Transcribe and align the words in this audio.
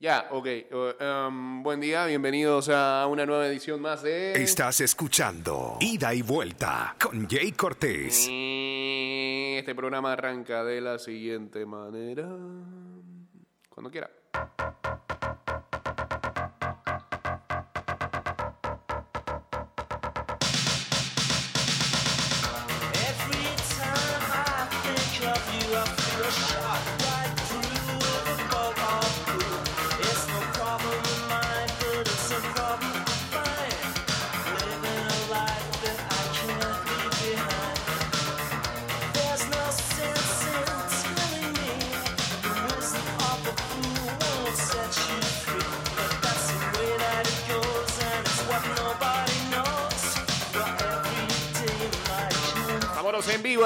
Ya, 0.00 0.28
ok. 0.30 0.46
Um, 1.00 1.64
buen 1.64 1.80
día, 1.80 2.06
bienvenidos 2.06 2.68
a 2.68 3.04
una 3.08 3.26
nueva 3.26 3.48
edición 3.48 3.80
más 3.80 4.00
de... 4.00 4.32
Estás 4.40 4.80
escuchando 4.80 5.76
Ida 5.80 6.14
y 6.14 6.22
Vuelta 6.22 6.94
con 7.02 7.28
Jay 7.28 7.50
Cortés. 7.50 8.28
Este 8.30 9.74
programa 9.74 10.12
arranca 10.12 10.62
de 10.62 10.80
la 10.80 11.00
siguiente 11.00 11.66
manera. 11.66 12.28
Cuando 13.68 13.90
quiera. 13.90 14.08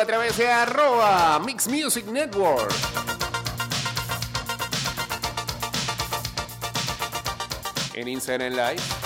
A 0.01 0.07
través 0.07 0.37
de 0.37 0.49
arroba 0.49 1.39
Mix 1.41 1.67
Music 1.67 2.07
Network. 2.07 2.73
En 7.95 8.09
Instagram 8.09 8.53
Live. 8.53 9.02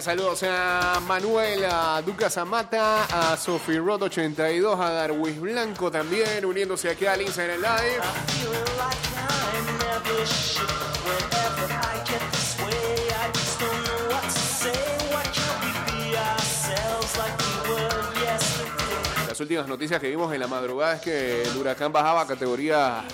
Saludos 0.00 0.42
a 0.42 1.00
Manuel, 1.06 1.64
a 1.64 2.02
Ducas 2.02 2.36
Amata, 2.36 3.04
a 3.04 3.36
Sophie 3.36 3.78
Rod 3.78 4.02
82, 4.02 4.78
a 4.78 4.90
Darwis 4.90 5.40
Blanco 5.40 5.90
también, 5.90 6.44
uniéndose 6.44 6.90
aquí 6.90 7.06
al 7.06 7.22
Instagram 7.22 7.60
Live. 7.60 8.00
Las 19.26 19.40
últimas 19.40 19.66
noticias 19.66 20.00
que 20.00 20.10
vimos 20.10 20.32
en 20.34 20.40
la 20.40 20.46
madrugada 20.46 20.96
es 20.96 21.00
que 21.00 21.42
el 21.42 21.56
huracán 21.56 21.90
bajaba 21.90 22.22
a 22.22 22.26
categoría 22.26 23.04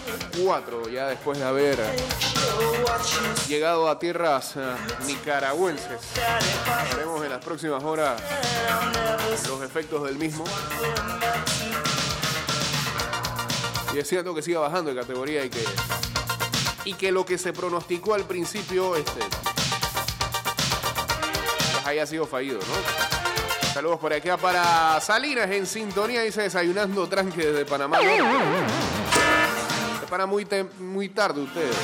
4 0.44 0.88
ya 0.88 1.06
después 1.06 1.38
de 1.38 1.44
haber 1.44 1.78
llegado 3.48 3.88
a 3.88 3.98
tierras 3.98 4.54
eh, 4.56 4.60
nicaragüenses. 5.06 6.00
Veremos 6.94 7.22
en 7.22 7.30
las 7.30 7.44
próximas 7.44 7.82
horas 7.84 8.20
los 9.46 9.62
efectos 9.62 10.04
del 10.04 10.16
mismo. 10.16 10.44
Y 13.94 13.98
es 13.98 14.08
cierto 14.08 14.34
que 14.34 14.40
siga 14.40 14.60
bajando 14.60 14.94
de 14.94 15.00
categoría 15.00 15.44
y 15.44 15.50
que, 15.50 15.62
y 16.86 16.94
que 16.94 17.12
lo 17.12 17.26
que 17.26 17.36
se 17.36 17.52
pronosticó 17.52 18.14
al 18.14 18.24
principio 18.24 18.96
este, 18.96 19.20
pues 21.74 21.86
haya 21.86 22.06
sido 22.06 22.26
fallido, 22.26 22.58
¿no? 22.58 23.72
Saludos 23.74 23.98
por 23.98 24.12
acá 24.12 24.36
para 24.36 25.00
Salinas 25.00 25.50
en 25.50 25.66
sintonía, 25.66 26.22
dice 26.22 26.42
desayunando 26.42 27.06
tranque 27.06 27.46
desde 27.46 27.64
Panamá. 27.66 27.98
Para 30.12 30.26
muy, 30.26 30.46
muy 30.78 31.08
tarde 31.08 31.40
ustedes. 31.40 31.74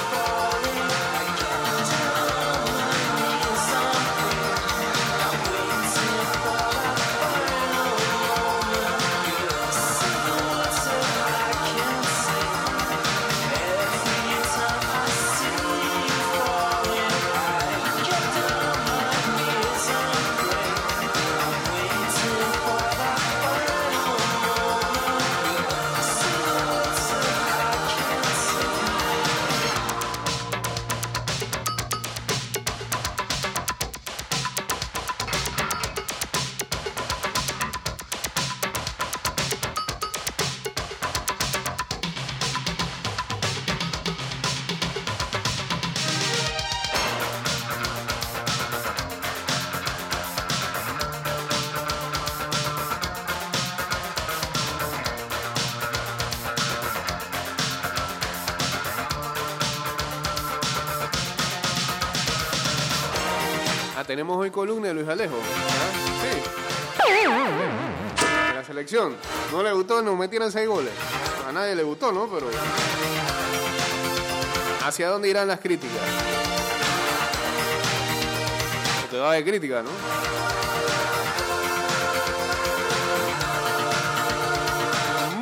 Tenemos 64.08 64.38
hoy 64.38 64.50
columna 64.50 64.88
de 64.88 64.94
Luis 64.94 65.06
Alejo. 65.06 65.36
¿Ah? 65.36 65.90
Sí. 66.22 66.40
La 68.54 68.64
selección. 68.64 69.14
No 69.52 69.62
le 69.62 69.70
gustó, 69.74 70.00
nos 70.00 70.16
metieron 70.16 70.50
seis 70.50 70.66
goles. 70.66 70.92
A 71.46 71.52
nadie 71.52 71.76
le 71.76 71.82
gustó, 71.82 72.10
¿no? 72.10 72.26
Pero. 72.26 72.48
¿Hacia 74.82 75.10
dónde 75.10 75.28
irán 75.28 75.46
las 75.46 75.60
críticas? 75.60 76.00
Porque 79.02 79.18
va 79.18 79.26
a 79.26 79.32
haber 79.32 79.44
crítica, 79.44 79.82
¿no? 79.82 79.90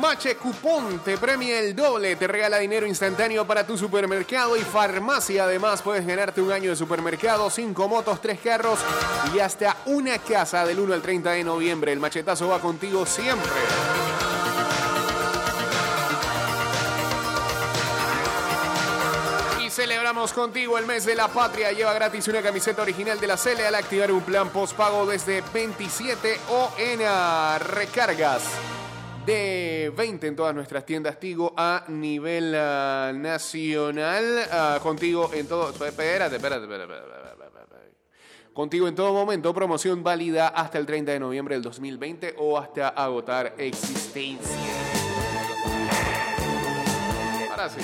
Mache 0.07 0.37
Cupón 0.37 0.99
te 0.99 1.17
premia 1.17 1.59
el 1.59 1.75
doble, 1.75 2.15
te 2.15 2.27
regala 2.27 2.59
dinero 2.59 2.87
instantáneo 2.87 3.45
para 3.45 3.67
tu 3.67 3.77
supermercado 3.77 4.55
y 4.55 4.61
farmacia. 4.61 5.43
Además, 5.43 5.81
puedes 5.81 6.07
ganarte 6.07 6.39
un 6.39 6.49
año 6.49 6.69
de 6.69 6.77
supermercado, 6.77 7.49
cinco 7.49 7.89
motos, 7.89 8.21
tres 8.21 8.39
carros 8.39 8.79
y 9.35 9.39
hasta 9.39 9.75
una 9.85 10.17
casa 10.19 10.65
del 10.65 10.79
1 10.79 10.93
al 10.93 11.01
30 11.01 11.31
de 11.31 11.43
noviembre. 11.43 11.91
El 11.91 11.99
machetazo 11.99 12.47
va 12.47 12.61
contigo 12.61 13.05
siempre. 13.05 13.51
Y 19.61 19.69
celebramos 19.69 20.31
contigo 20.31 20.77
el 20.77 20.85
mes 20.85 21.03
de 21.03 21.15
la 21.15 21.27
patria. 21.27 21.73
Lleva 21.73 21.91
gratis 21.91 22.29
una 22.29 22.41
camiseta 22.41 22.81
original 22.81 23.19
de 23.19 23.27
la 23.27 23.35
Cele 23.35 23.67
al 23.67 23.75
activar 23.75 24.13
un 24.13 24.21
plan 24.21 24.47
postpago 24.51 25.05
desde 25.05 25.43
27 25.53 26.39
o 26.49 26.71
en 26.77 27.01
ah, 27.05 27.59
recargas 27.59 28.43
de 29.27 29.91
20 29.95 30.25
en 30.25 30.35
todas 30.37 30.55
nuestras 30.55 30.85
tiendas 30.85 31.19
Tigo 31.19 31.53
a 31.57 31.83
nivel 31.89 32.55
ah, 32.55 33.11
nacional. 33.13 34.23
Ah, 34.49 34.79
contigo 34.81 35.29
en 35.33 35.45
todo. 35.47 35.69
Espérate, 35.69 35.91
espérate, 35.91 36.37
espérate, 36.37 36.63
espérate, 36.63 36.63
espérate, 36.63 36.83
espérate, 36.83 37.43
espérate. 37.43 37.97
Contigo 38.53 38.87
en 38.87 38.95
todo 38.95 39.13
momento, 39.13 39.53
promoción 39.53 40.01
válida 40.01 40.47
hasta 40.47 40.77
el 40.77 40.85
30 40.85 41.11
de 41.11 41.19
noviembre 41.19 41.55
del 41.55 41.61
2020 41.61 42.35
o 42.37 42.57
hasta 42.57 42.87
agotar 42.87 43.53
existencia. 43.57 44.55
Ahora 47.51 47.69
sí. 47.69 47.81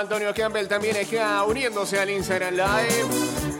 Antonio 0.00 0.32
Campbell 0.34 0.68
también 0.68 0.96
está 0.96 1.44
uniéndose 1.44 1.98
al 1.98 2.10
Instagram 2.10 2.54
Live. 2.54 3.51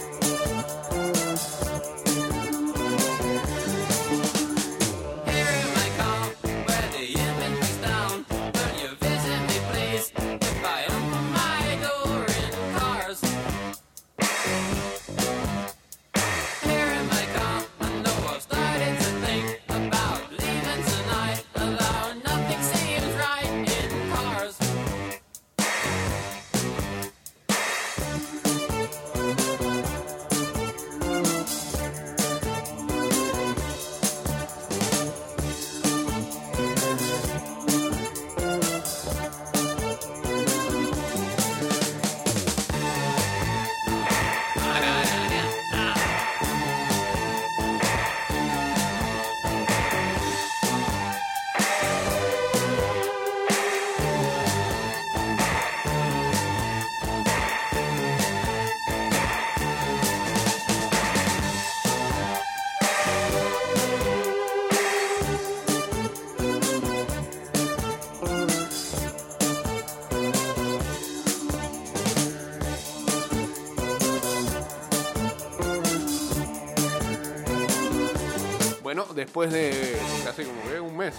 Después 79.25 79.53
de 79.53 79.97
casi 80.25 80.43
como 80.43 80.61
que 80.63 80.81
un 80.81 80.97
mes, 80.97 81.15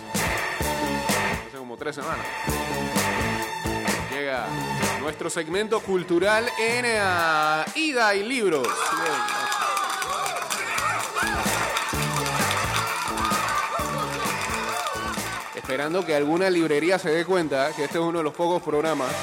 hace 1.48 1.58
como 1.58 1.78
tres 1.78 1.96
semanas, 1.96 2.26
llega 4.12 4.46
nuestro 5.00 5.30
segmento 5.30 5.80
cultural 5.80 6.46
en 6.60 6.84
eh, 6.86 7.02
Ida 7.76 8.14
y 8.14 8.24
Libros. 8.24 8.68
Esperando 15.56 16.06
que 16.06 16.14
alguna 16.14 16.50
librería 16.50 17.00
se 17.00 17.10
dé 17.10 17.24
cuenta 17.24 17.72
que 17.74 17.86
este 17.86 18.00
es 18.00 18.04
uno 18.04 18.18
de 18.18 18.24
los 18.26 18.34
pocos 18.34 18.62
programas 18.62 19.14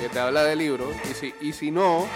que 0.00 0.08
te 0.08 0.20
habla 0.20 0.44
de 0.44 0.54
libros. 0.54 0.94
Y 1.10 1.14
si, 1.14 1.34
y 1.40 1.52
si 1.52 1.72
no, 1.72 2.06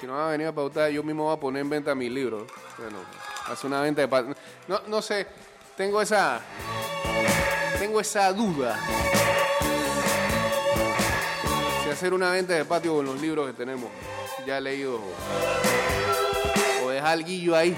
si 0.00 0.06
no 0.06 0.14
va 0.14 0.28
a 0.28 0.30
venir 0.30 0.46
a 0.46 0.52
pautar, 0.52 0.90
yo 0.90 1.02
mismo 1.02 1.24
voy 1.24 1.36
a 1.36 1.40
poner 1.40 1.60
en 1.60 1.68
venta 1.68 1.94
mis 1.94 2.10
libros. 2.10 2.44
Bueno, 2.78 2.98
hace 3.46 3.66
una 3.66 3.82
venta 3.82 4.06
de 4.06 4.34
no, 4.66 4.80
no 4.86 5.02
sé, 5.02 5.26
tengo 5.76 6.00
esa. 6.00 6.40
Tengo 7.78 8.00
esa 8.00 8.32
duda. 8.32 8.78
Si 11.84 11.90
hacer 11.90 12.14
una 12.14 12.30
venta 12.30 12.54
de 12.54 12.64
patio 12.64 12.94
con 12.96 13.04
los 13.04 13.20
libros 13.20 13.46
que 13.48 13.52
tenemos, 13.52 13.90
ya 14.46 14.58
leídos. 14.58 15.00
O 16.84 16.88
dejar 16.88 17.18
el 17.18 17.24
guillo 17.24 17.54
ahí. 17.54 17.76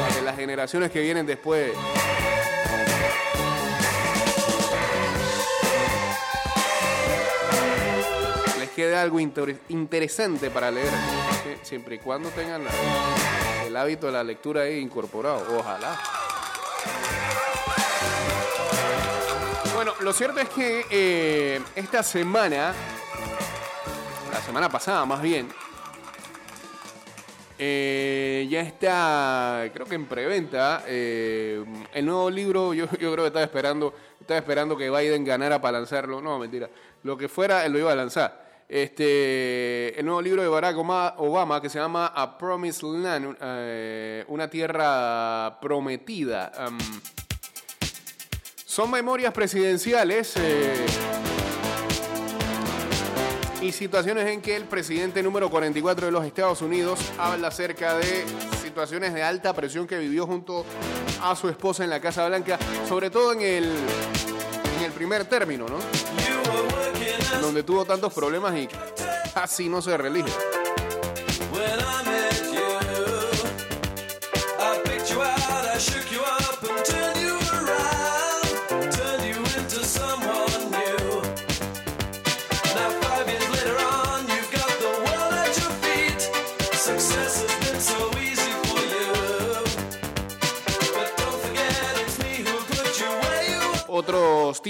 Para 0.00 0.14
que 0.14 0.22
las 0.22 0.36
generaciones 0.36 0.90
que 0.92 1.00
vienen 1.00 1.26
después. 1.26 1.72
Les 8.70 8.76
quede 8.76 8.96
algo 8.96 9.18
inter- 9.18 9.58
interesante 9.68 10.50
para 10.50 10.70
leer. 10.70 10.88
Sie- 11.44 11.58
Siempre 11.62 11.96
y 11.96 11.98
cuando 11.98 12.28
tengan 12.30 12.62
el 13.66 13.76
hábito 13.76 14.06
de 14.06 14.12
la 14.12 14.22
lectura 14.24 14.62
ahí 14.62 14.78
incorporado. 14.78 15.44
Ojalá. 15.58 15.98
Bueno, 19.74 19.92
lo 20.00 20.12
cierto 20.12 20.40
es 20.40 20.48
que 20.50 20.84
eh, 20.90 21.60
esta 21.74 22.02
semana, 22.02 22.72
la 24.32 24.40
semana 24.42 24.68
pasada 24.68 25.04
más 25.06 25.22
bien, 25.22 25.48
eh, 27.58 28.46
ya 28.50 28.60
está, 28.60 29.64
creo 29.72 29.86
que 29.86 29.94
en 29.94 30.06
preventa, 30.06 30.82
eh, 30.86 31.64
el 31.92 32.06
nuevo 32.06 32.30
libro, 32.30 32.72
yo, 32.74 32.86
yo 32.98 33.12
creo 33.12 33.16
que 33.16 33.26
estaba 33.26 33.44
esperando, 33.44 33.94
estaba 34.20 34.38
esperando 34.38 34.76
que 34.76 34.90
Biden 34.90 35.24
ganara 35.24 35.60
para 35.60 35.78
lanzarlo, 35.78 36.20
no, 36.20 36.38
mentira, 36.38 36.68
lo 37.02 37.16
que 37.16 37.28
fuera, 37.28 37.64
él 37.64 37.72
lo 37.72 37.78
iba 37.78 37.92
a 37.92 37.96
lanzar. 37.96 38.49
Este, 38.72 39.98
el 39.98 40.06
nuevo 40.06 40.22
libro 40.22 40.42
de 40.42 40.48
Barack 40.48 40.78
Obama 40.78 41.60
que 41.60 41.68
se 41.68 41.80
llama 41.80 42.12
A 42.14 42.38
Promised 42.38 42.86
Land, 42.86 43.36
eh, 43.40 44.24
una 44.28 44.48
tierra 44.48 45.58
prometida. 45.60 46.52
Am, 46.56 46.78
son 48.64 48.92
memorias 48.92 49.32
presidenciales 49.32 50.34
eh, 50.36 50.86
y 53.60 53.72
situaciones 53.72 54.28
en 54.28 54.40
que 54.40 54.54
el 54.54 54.66
presidente 54.66 55.20
número 55.20 55.50
44 55.50 56.06
de 56.06 56.12
los 56.12 56.24
Estados 56.24 56.62
Unidos 56.62 57.00
habla 57.18 57.48
acerca 57.48 57.96
de 57.96 58.24
situaciones 58.62 59.12
de 59.12 59.24
alta 59.24 59.52
presión 59.52 59.88
que 59.88 59.98
vivió 59.98 60.28
junto 60.28 60.64
a 61.20 61.34
su 61.34 61.48
esposa 61.48 61.82
en 61.82 61.90
la 61.90 62.00
Casa 62.00 62.28
Blanca, 62.28 62.56
sobre 62.88 63.10
todo 63.10 63.32
en 63.32 63.40
el, 63.40 63.74
en 64.80 64.86
el 64.86 64.92
primer 64.92 65.26
término, 65.26 65.66
¿no? 65.68 65.78
Donde 67.42 67.62
tuvo 67.62 67.84
tantos 67.84 68.12
problemas 68.14 68.56
y 68.56 68.68
casi 69.34 69.68
no 69.68 69.82
se 69.82 69.96
reelige. 69.96 70.30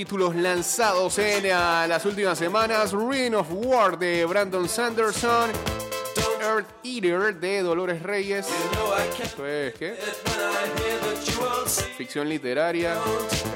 Títulos 0.05 0.35
lanzados 0.35 1.19
en 1.19 1.45
ah, 1.53 1.85
las 1.87 2.07
últimas 2.07 2.39
semanas: 2.39 2.93
Ring 2.93 3.35
of 3.35 3.49
War 3.51 3.99
de 3.99 4.25
Brandon 4.25 4.67
Sanderson, 4.67 5.51
Earth 6.41 6.67
Eater 6.83 7.35
de 7.39 7.61
Dolores 7.61 8.03
Reyes. 8.03 8.47
Esto 9.23 9.47
es, 9.47 9.75
¿qué? 9.75 9.99
won't 11.39 11.69
see 11.69 11.85
Ficción 11.99 12.31
literaria, 12.31 12.97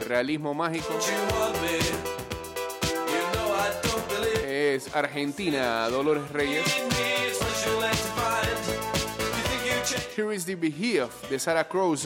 realismo 0.06 0.52
mágico. 0.52 0.98
Es 4.46 4.94
Argentina, 4.94 5.88
Dolores 5.88 6.30
Reyes. 6.30 6.64
Here 10.14 10.32
is 10.32 10.44
the 10.44 10.54
Behemoth 10.54 11.28
de 11.28 11.38
Sarah 11.38 11.64
were 11.64 11.96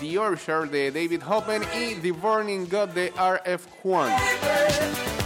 The 0.00 0.18
Orchard 0.18 0.70
de 0.72 0.90
David 0.90 1.20
Hoppen 1.20 1.62
y 1.74 1.94
The 2.00 2.10
Burning 2.12 2.66
God 2.66 2.94
de 2.94 3.10
R.F. 3.16 3.66
Juan. 3.82 5.19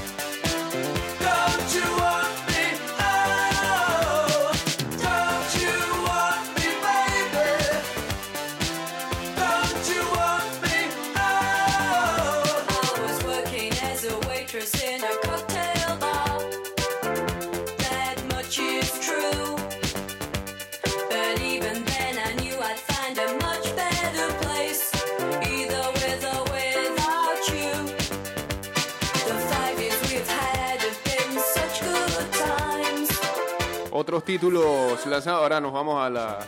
Otros 34.14 34.26
títulos 34.26 35.06
lanzados. 35.06 35.40
Ahora 35.40 35.61
nos 35.61 35.73
vamos 35.73 36.00
a 36.00 36.09
la, 36.09 36.38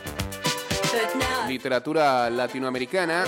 literatura 1.49 2.29
latinoamericana. 2.29 3.25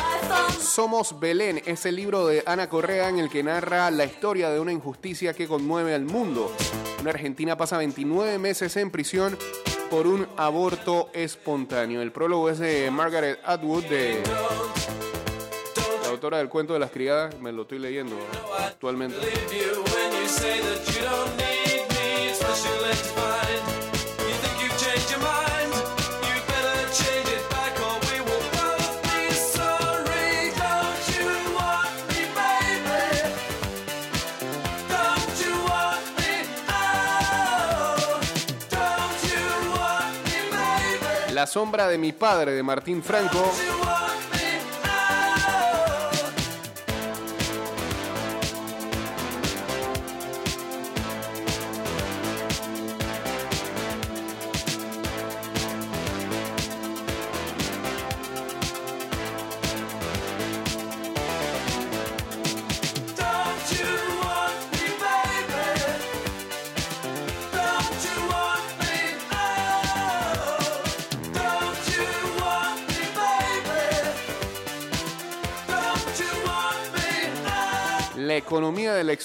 Somos 0.57 1.19
Belén 1.19 1.61
es 1.65 1.85
el 1.85 1.97
libro 1.97 2.25
de 2.25 2.41
Ana 2.45 2.69
Correa 2.69 3.09
en 3.09 3.19
el 3.19 3.29
que 3.29 3.43
narra 3.43 3.91
la 3.91 4.05
historia 4.05 4.49
de 4.49 4.61
una 4.61 4.71
injusticia 4.71 5.33
que 5.33 5.45
conmueve 5.45 5.93
al 5.93 6.05
mundo. 6.05 6.55
Una 7.01 7.09
argentina 7.09 7.57
pasa 7.57 7.77
29 7.79 8.39
meses 8.39 8.77
en 8.77 8.91
prisión 8.91 9.37
por 9.89 10.07
un 10.07 10.25
aborto 10.37 11.09
espontáneo. 11.11 12.01
El 12.01 12.13
prólogo 12.13 12.49
es 12.49 12.59
de 12.59 12.89
Margaret 12.91 13.41
Atwood, 13.43 13.83
de 13.87 14.23
la 16.03 16.09
autora 16.11 16.37
del 16.37 16.47
cuento 16.47 16.71
de 16.71 16.79
las 16.79 16.91
criadas. 16.91 17.37
Me 17.41 17.51
lo 17.51 17.63
estoy 17.63 17.79
leyendo 17.79 18.15
actualmente. 18.57 19.17
La 41.39 41.47
sombra 41.47 41.87
de 41.87 41.97
mi 41.97 42.11
padre, 42.11 42.51
de 42.51 42.61
Martín 42.61 43.01
Franco. 43.01 43.49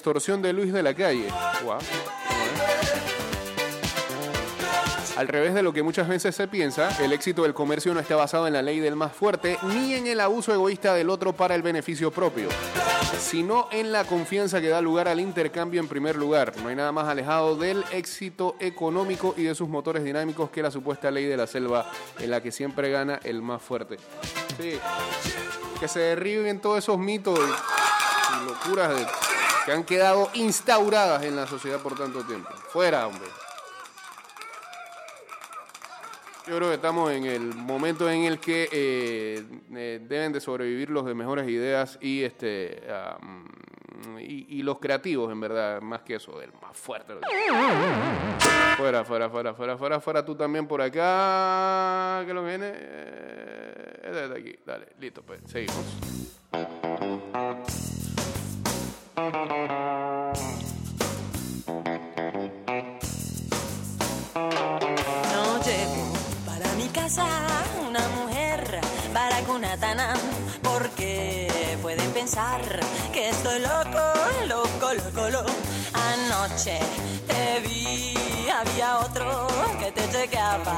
Extorsión 0.05 0.43
de 0.43 0.53
Luis 0.53 0.71
de 0.71 0.83
la 0.83 0.93
Calle. 0.93 1.29
Al 5.17 5.29
revés 5.29 5.55
de 5.55 5.63
lo 5.63 5.73
que 5.73 5.83
muchas 5.83 6.07
veces 6.09 6.37
se 6.37 6.47
piensa, 6.47 6.91
el 7.03 7.15
éxito 7.15 7.43
del 7.45 7.55
comercio 7.55 7.95
no 7.95 8.01
está 8.01 8.15
basado 8.15 8.47
en 8.47 8.53
la 8.53 8.61
ley 8.61 8.81
del 8.81 8.97
más 8.97 9.13
fuerte 9.15 9.57
ni 9.63 9.95
en 9.95 10.07
el 10.07 10.21
abuso 10.21 10.53
egoísta 10.53 10.93
del 10.93 11.09
otro 11.09 11.33
para 11.33 11.55
el 11.55 11.63
beneficio 11.63 12.11
propio, 12.11 12.49
sino 13.19 13.67
en 13.73 13.93
la 13.93 14.05
confianza 14.05 14.61
que 14.61 14.69
da 14.69 14.83
lugar 14.83 15.09
al 15.09 15.21
intercambio 15.21 15.81
en 15.81 15.89
primer 15.89 16.17
lugar. 16.17 16.53
No 16.63 16.69
hay 16.69 16.77
nada 16.77 16.93
más 16.93 17.09
alejado 17.09 17.57
del 17.57 17.83
éxito 17.91 18.57
económico 18.61 19.35
y 19.39 19.45
de 19.45 19.55
sus 19.55 19.71
motores 19.71 20.05
dinámicos 20.05 20.51
que 20.51 20.61
la 20.63 20.71
supuesta 20.71 21.11
ley 21.11 21.25
de 21.25 21.39
la 21.39 21.47
selva 21.47 21.91
en 22.19 22.31
la 22.31 22.43
que 22.43 22.53
siempre 22.53 22.91
gana 22.91 23.21
el 23.25 23.41
más 23.41 23.63
fuerte. 23.63 23.97
Sí, 24.61 24.79
que 25.81 25.89
se 25.89 26.01
derriben 26.01 26.61
todos 26.61 26.77
esos 26.77 26.99
mitos 26.99 27.39
y 27.39 28.47
locuras 28.47 28.91
de- 28.95 29.24
que 29.65 29.73
han 29.73 29.85
quedado 29.85 30.31
instauradas 30.35 31.23
en 31.25 31.37
la 31.37 31.47
sociedad 31.47 31.81
por 31.81 31.97
tanto 31.97 32.23
tiempo. 32.25 32.51
Fuera, 32.69 33.07
hombre. 33.07 33.29
Yo 36.47 36.57
creo 36.57 36.69
que 36.69 36.75
estamos 36.75 37.11
en 37.11 37.25
el 37.25 37.55
momento 37.55 38.09
en 38.11 38.25
el 38.25 38.39
que 38.39 38.69
eh, 38.71 39.43
eh, 39.75 40.01
deben 40.07 40.33
de 40.33 40.41
sobrevivir 40.43 40.91
los 40.91 41.07
de 41.07 41.15
mejores 41.15 41.49
ideas 41.49 41.99
y 42.03 42.23
este 42.23 42.83
y, 44.21 44.63
los 44.63 44.79
creativos, 44.79 45.31
en 45.33 45.41
verdad, 45.41 45.81
más 45.81 46.03
que 46.03 46.17
eso, 46.17 46.39
del 46.39 46.53
más 46.61 46.77
fuerte. 46.77 47.15
Fuera, 48.77 49.05
fuera, 49.05 49.31
fuera, 49.31 49.55
fuera, 49.55 49.79
fuera, 49.79 50.01
fuera, 50.01 50.25
tú 50.25 50.35
también 50.35 50.67
por 50.67 50.83
acá. 50.83 52.23
¿Qué 52.25 52.31
es 52.31 52.35
lo 52.35 52.43
que 52.43 52.49
viene? 52.49 52.73
Eh, 52.75 54.01
este 54.05 54.29
de 54.29 54.39
aquí, 54.39 54.59
dale, 54.65 54.89
listo, 54.99 55.23
pues, 55.23 55.41
seguimos. 55.47 55.77
No 59.17 59.23
llevo 65.63 66.13
para 66.45 66.73
mi 66.75 66.89
casa 66.89 67.25
una 67.89 68.01
mujer 68.09 68.81
para 69.13 69.39
Kunatanam 69.43 70.19
porque 70.63 71.79
pueden 71.81 72.11
pensar 72.11 72.61
que 73.13 73.29
estoy 73.29 73.61
loco, 73.61 74.03
loco, 74.49 74.95
loco, 74.95 75.31
loco. 75.31 75.53
Anoche 75.93 76.81
te 77.29 77.61
vi, 77.61 78.17
había 78.51 78.99
otro 78.99 79.47
que 79.79 79.93
te 79.93 80.11
chequeaba. 80.11 80.77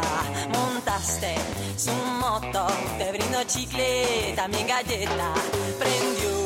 Montaste 0.52 1.36
su 1.78 1.92
moto, 1.92 2.66
te 2.98 3.12
brindó 3.12 3.42
chicle, 3.44 4.34
también 4.36 4.66
galleta. 4.66 5.32
Prendió 5.78 6.45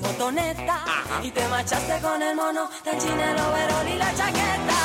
motoneta 0.00 0.84
y 1.22 1.30
te 1.30 1.46
marchaste 1.48 2.00
con 2.00 2.22
el 2.22 2.34
mono 2.34 2.68
del 2.84 2.98
chinelo, 2.98 3.52
verón 3.52 3.88
y 3.88 3.96
la 3.96 4.14
chaqueta. 4.14 4.80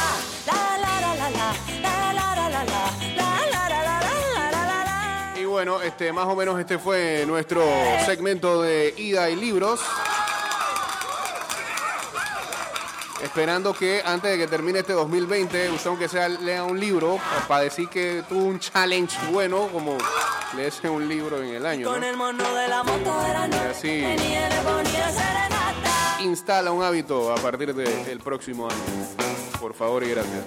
La 0.46 0.78
la 0.78 1.02
la 1.02 1.16
la 1.16 1.30
la, 1.30 1.54
la 1.82 2.14
la 2.14 2.36
la 2.36 2.50
la 2.50 2.64
la, 2.64 2.84
la 3.16 3.30
la 3.52 3.70
la 3.70 3.84
la 3.84 4.00
la 4.02 4.52
la 4.52 4.66
la 4.66 4.84
la. 4.86 5.40
Y 5.40 5.46
bueno, 5.46 5.82
este, 5.82 6.12
más 6.14 6.26
o 6.28 6.36
menos 6.36 6.60
este 6.60 6.78
fue 6.78 7.26
nuestro 7.26 7.64
segmento 8.06 8.62
de 8.62 8.94
ida 8.98 9.30
y 9.30 9.36
libros. 9.36 9.82
Esperando 13.24 13.74
que 13.74 14.02
antes 14.06 14.32
de 14.32 14.38
que 14.38 14.48
termine 14.48 14.80
este 14.80 14.94
2020, 14.94 15.72
usted 15.72 15.90
aunque 15.90 16.08
sea 16.08 16.28
lea 16.28 16.64
un 16.64 16.80
libro 16.80 17.18
para 17.48 17.62
decir 17.64 17.88
que 17.88 18.24
tuvo 18.28 18.44
un 18.44 18.60
challenge 18.60 19.18
bueno, 19.32 19.68
como 19.72 19.98
leerse 20.56 20.90
un 20.90 21.08
libro 21.08 21.42
en 21.42 21.56
el 21.56 21.66
año. 21.66 21.90
Con 21.90 22.04
el 22.04 22.18
mono 22.18 22.44
de 22.54 22.68
la 22.68 22.84
moto 22.84 23.26
era 23.26 23.48
no, 23.48 23.56
Y 23.56 23.60
así. 23.60 24.06
Instala 26.24 26.72
un 26.72 26.84
hábito 26.84 27.32
a 27.32 27.36
partir 27.38 27.74
del 27.74 28.20
próximo 28.20 28.68
año. 28.70 29.08
Por 29.60 29.74
favor 29.74 30.04
y 30.04 30.10
gracias. 30.10 30.44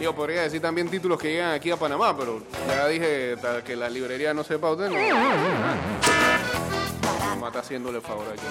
Yo 0.00 0.14
podría 0.14 0.42
decir 0.42 0.62
también 0.62 0.88
títulos 0.88 1.18
que 1.20 1.28
llegan 1.28 1.52
aquí 1.52 1.70
a 1.70 1.76
Panamá, 1.76 2.16
pero 2.16 2.40
ya 2.66 2.86
dije 2.88 3.36
que 3.66 3.76
la 3.76 3.90
librería 3.90 4.32
no 4.32 4.42
sepa 4.42 4.70
usted, 4.70 4.88
no. 4.88 6.29
Está 7.46 7.60
haciéndole 7.60 8.00
favor 8.00 8.26
aquí. 8.32 8.42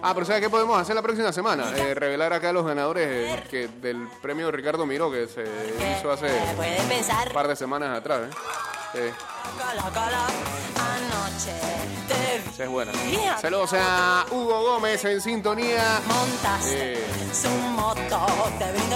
Ah, 0.00 0.12
pero 0.14 0.26
¿sabes 0.26 0.42
qué 0.42 0.50
podemos 0.50 0.80
hacer 0.80 0.94
la 0.94 1.02
próxima 1.02 1.32
semana? 1.32 1.64
Eh, 1.76 1.94
revelar 1.94 2.32
acá 2.32 2.50
a 2.50 2.52
los 2.52 2.66
ganadores 2.66 3.08
eh, 3.08 3.44
que 3.50 3.68
del 3.68 4.08
premio 4.20 4.50
Ricardo 4.50 4.84
Miró 4.86 5.10
que 5.10 5.26
se 5.26 5.44
hizo 5.98 6.10
hace 6.10 6.26
un 7.26 7.32
par 7.32 7.48
de 7.48 7.56
semanas 7.56 7.98
atrás. 7.98 8.22
¿eh? 8.28 8.30
Eh, 8.94 9.12
esa 12.52 12.64
es 12.64 12.68
buena. 12.68 12.92
Saludos 13.40 13.72
a 13.74 14.26
Hugo 14.30 14.62
Gómez 14.62 15.04
en 15.04 15.20
sintonía. 15.20 16.00
Montaste 16.06 17.04
su 17.32 17.48
moto, 17.48 18.26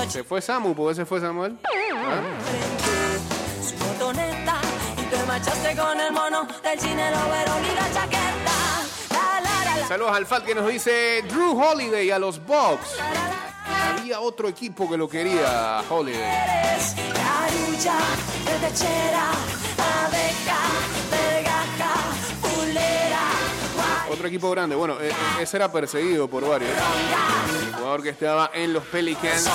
¿Se 0.09 0.23
fue 0.25 0.43
Samu? 0.43 0.75
¿Por 0.75 0.91
qué 0.91 0.97
se 0.97 1.07
fue 1.07 1.21
Samuel? 1.21 1.59
¿Ah? 1.65 2.76
Su 5.47 5.57
motoneta 5.57 5.73
y 5.73 5.75
te 5.75 5.75
marchaste 5.75 5.77
con 5.77 6.01
el 6.01 6.13
mono 6.13 6.47
del 6.63 6.79
y 6.79 7.75
la 7.75 7.93
chaqueta. 7.93 8.57
La 9.11 9.41
la 9.41 9.65
la 9.65 9.77
la. 9.81 9.89
Saludos 9.89 10.17
al 10.17 10.27
Fat 10.27 10.45
que 10.45 10.55
nos 10.55 10.69
dice 10.69 11.23
Drew 11.29 11.61
Holiday 11.61 12.11
a 12.11 12.19
los 12.19 12.45
Bucks. 12.45 12.97
Había 13.99 14.21
otro 14.21 14.49
equipo 14.49 14.89
que 14.89 14.97
lo 14.97 15.09
quería, 15.09 15.83
Holiday. 15.89 16.21
Eres 16.21 16.95
carulla, 16.95 17.99
retechera, 18.47 19.31
abeja, 20.05 20.59
vergaja, 21.11 21.95
pulera, 22.41 23.23
Otro 24.11 24.29
equipo 24.29 24.51
grande. 24.51 24.77
Bueno, 24.77 25.01
eh, 25.01 25.09
eh, 25.11 25.43
ese 25.43 25.57
era 25.57 25.71
perseguido 25.71 26.29
por 26.29 26.47
varios. 26.47 26.71
El 26.71 27.75
jugador 27.75 28.03
que 28.03 28.11
estaba 28.11 28.51
en 28.55 28.73
los 28.73 28.85
Pelicans. 28.85 29.49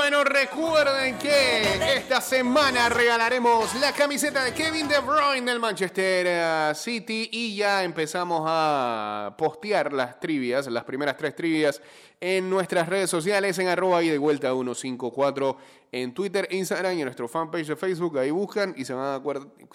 Bueno, 0.00 0.24
recuerden 0.24 1.18
que 1.18 1.94
esta 1.94 2.22
semana 2.22 2.88
regalaremos 2.88 3.74
la 3.74 3.92
camiseta 3.92 4.42
de 4.42 4.54
Kevin 4.54 4.88
De 4.88 4.98
Bruyne 5.00 5.50
del 5.50 5.60
Manchester 5.60 6.26
eh, 6.26 6.72
City 6.74 7.28
y 7.30 7.54
ya 7.54 7.84
empezamos 7.84 8.44
a 8.46 9.34
postear 9.36 9.92
las 9.92 10.18
trivias, 10.18 10.68
las 10.68 10.84
primeras 10.84 11.18
tres 11.18 11.36
trivias 11.36 11.82
en 12.18 12.48
nuestras 12.48 12.88
redes 12.88 13.10
sociales 13.10 13.58
en 13.58 13.68
arroba 13.68 14.02
y 14.02 14.08
de 14.08 14.16
vuelta 14.16 14.52
154 14.52 15.58
en 15.92 16.14
Twitter, 16.14 16.48
Instagram 16.50 16.94
y 16.96 17.00
en 17.00 17.04
nuestro 17.04 17.28
fanpage 17.28 17.66
de 17.66 17.76
Facebook. 17.76 18.18
Ahí 18.20 18.30
buscan 18.30 18.72
y 18.78 18.86
se 18.86 18.94
van 18.94 19.20
a, 19.20 19.22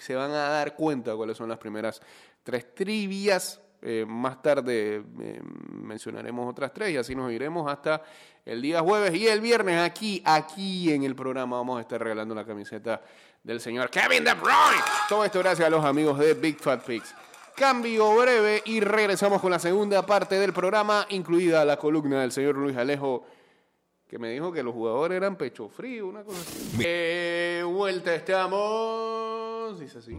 se 0.00 0.16
van 0.16 0.32
a 0.32 0.48
dar 0.48 0.74
cuenta 0.74 1.14
cuáles 1.14 1.36
son 1.36 1.48
las 1.48 1.58
primeras 1.58 2.02
tres 2.42 2.74
trivias. 2.74 3.60
Eh, 3.82 4.04
más 4.06 4.40
tarde 4.42 5.02
eh, 5.20 5.40
mencionaremos 5.70 6.48
otras 6.48 6.72
tres 6.72 6.90
y 6.90 6.96
así 6.96 7.14
nos 7.14 7.30
iremos 7.30 7.70
hasta 7.70 8.02
el 8.44 8.62
día 8.62 8.80
jueves 8.80 9.14
y 9.14 9.28
el 9.28 9.40
viernes 9.40 9.80
aquí, 9.80 10.22
aquí 10.24 10.92
en 10.92 11.02
el 11.02 11.14
programa 11.14 11.58
vamos 11.58 11.78
a 11.78 11.82
estar 11.82 12.02
regalando 12.02 12.34
la 12.34 12.44
camiseta 12.44 13.02
del 13.42 13.60
señor 13.60 13.90
Kevin 13.90 14.24
De 14.24 14.34
Bruyne. 14.34 14.82
Todo 15.08 15.24
esto 15.24 15.38
gracias 15.40 15.66
a 15.66 15.70
los 15.70 15.84
amigos 15.84 16.18
de 16.18 16.34
Big 16.34 16.58
Fat 16.58 16.84
Pigs. 16.84 17.14
Cambio 17.54 18.14
breve 18.16 18.62
y 18.66 18.80
regresamos 18.80 19.40
con 19.40 19.50
la 19.50 19.58
segunda 19.58 20.04
parte 20.04 20.38
del 20.38 20.52
programa, 20.52 21.06
incluida 21.10 21.64
la 21.64 21.76
columna 21.76 22.20
del 22.20 22.32
señor 22.32 22.56
Luis 22.56 22.76
Alejo, 22.76 23.24
que 24.06 24.18
me 24.18 24.30
dijo 24.30 24.52
que 24.52 24.62
los 24.62 24.74
jugadores 24.74 25.16
eran 25.16 25.36
pecho 25.36 25.68
frío, 25.68 26.06
una 26.06 26.22
cosa 26.22 26.40
así. 26.40 26.78
Eh, 26.80 27.62
vuelta 27.64 28.14
estamos. 28.14 29.80
Dice 29.80 29.98
así. 29.98 30.18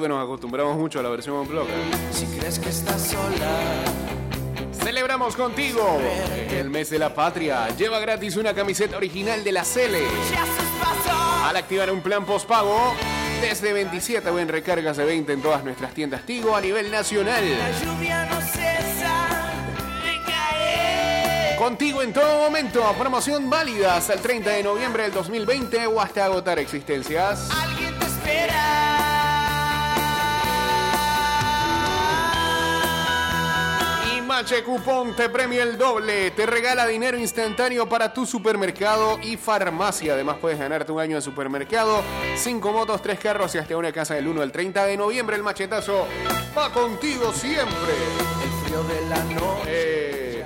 Creo 0.00 0.08
que 0.08 0.14
nos 0.16 0.24
acostumbramos 0.24 0.78
mucho 0.78 0.98
a 0.98 1.02
la 1.02 1.10
versión 1.10 1.36
on 1.36 1.46
block. 1.46 1.68
Si 2.10 2.24
crees 2.24 2.58
que 2.58 2.70
estás 2.70 3.02
sola, 3.02 3.84
Celebramos 4.82 5.36
contigo 5.36 6.00
el 6.50 6.70
mes 6.70 6.88
de 6.88 6.98
la 6.98 7.14
patria. 7.14 7.68
Lleva 7.76 7.98
gratis 8.00 8.36
una 8.36 8.54
camiseta 8.54 8.96
original 8.96 9.44
de 9.44 9.52
la 9.52 9.62
Cele. 9.62 10.02
Al 11.44 11.54
activar 11.54 11.90
un 11.90 12.00
plan 12.00 12.24
postpago 12.24 12.94
desde 13.42 13.74
27 13.74 14.30
o 14.30 14.38
en 14.38 14.48
recargas 14.48 14.96
de 14.96 15.04
20 15.04 15.34
en 15.34 15.42
todas 15.42 15.62
nuestras 15.64 15.92
tiendas 15.92 16.24
Tigo 16.24 16.56
a 16.56 16.62
nivel 16.62 16.90
nacional. 16.90 17.44
lluvia 17.84 18.24
no 18.24 18.40
cesa 18.40 19.52
de 20.02 20.32
caer. 20.32 21.56
Contigo 21.58 22.00
en 22.02 22.14
todo 22.14 22.44
momento. 22.44 22.82
Promoción 22.98 23.50
válida 23.50 23.96
hasta 23.96 24.14
el 24.14 24.20
30 24.20 24.48
de 24.48 24.62
noviembre 24.62 25.02
del 25.02 25.12
2020 25.12 25.86
o 25.88 26.00
hasta 26.00 26.24
agotar 26.24 26.58
existencias. 26.58 27.50
Mache 34.40 34.62
Cupón 34.64 35.14
te 35.14 35.28
premia 35.28 35.62
el 35.64 35.76
doble. 35.76 36.30
Te 36.30 36.46
regala 36.46 36.86
dinero 36.86 37.18
instantáneo 37.18 37.86
para 37.86 38.10
tu 38.10 38.24
supermercado 38.24 39.18
y 39.22 39.36
farmacia. 39.36 40.14
Además 40.14 40.38
puedes 40.40 40.58
ganarte 40.58 40.90
un 40.90 40.98
año 40.98 41.16
de 41.16 41.20
supermercado, 41.20 42.00
cinco 42.36 42.72
motos, 42.72 43.02
tres 43.02 43.18
carros 43.20 43.54
y 43.54 43.58
hasta 43.58 43.76
una 43.76 43.92
casa 43.92 44.14
del 44.14 44.26
1 44.28 44.40
al 44.40 44.50
30 44.50 44.86
de 44.86 44.96
noviembre. 44.96 45.36
El 45.36 45.42
machetazo 45.42 46.06
va 46.56 46.72
contigo 46.72 47.34
siempre. 47.34 47.92
El 48.42 48.64
frío 48.64 48.82
de 48.84 49.08
la 49.10 49.24
noche. 49.24 49.62
Eh, 49.66 50.44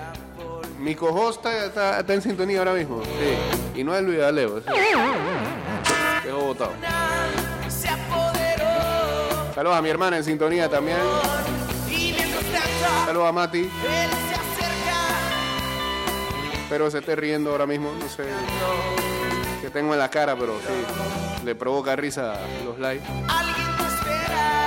mi 0.80 0.96
cohost 0.96 1.46
está, 1.46 2.00
está- 2.00 2.14
en 2.14 2.20
sintonía 2.22 2.58
ahora 2.58 2.72
mismo. 2.72 3.00
Sí. 3.04 3.78
Y 3.80 3.84
no 3.84 3.94
es 3.94 4.02
Luis 4.02 4.20
Alevo. 4.20 4.58
sí. 4.58 4.64
Quedó 6.24 6.50
apoderó. 7.88 9.54
Saludos 9.54 9.76
a 9.76 9.82
mi 9.82 9.88
hermana 9.88 10.16
en 10.16 10.24
sintonía 10.24 10.68
también. 10.68 10.98
Saludos 13.06 13.28
a 13.28 13.32
Mati. 13.32 13.60
él 13.60 13.70
se 13.70 14.34
acerca. 14.34 14.98
Espero 16.62 16.90
se 16.90 16.98
esté 16.98 17.16
riendo 17.16 17.50
ahora 17.50 17.66
mismo. 17.66 17.92
No 17.98 18.08
sé 18.08 18.24
qué 19.60 19.70
tengo 19.70 19.92
en 19.92 19.98
la 19.98 20.08
cara, 20.08 20.36
pero 20.36 20.54
sí. 20.58 21.44
Le 21.44 21.54
provoca 21.54 21.94
risa 21.96 22.38
los 22.64 22.78
live. 22.78 23.02
Alguien 23.28 23.76
te 23.76 23.84
espera. 23.84 24.63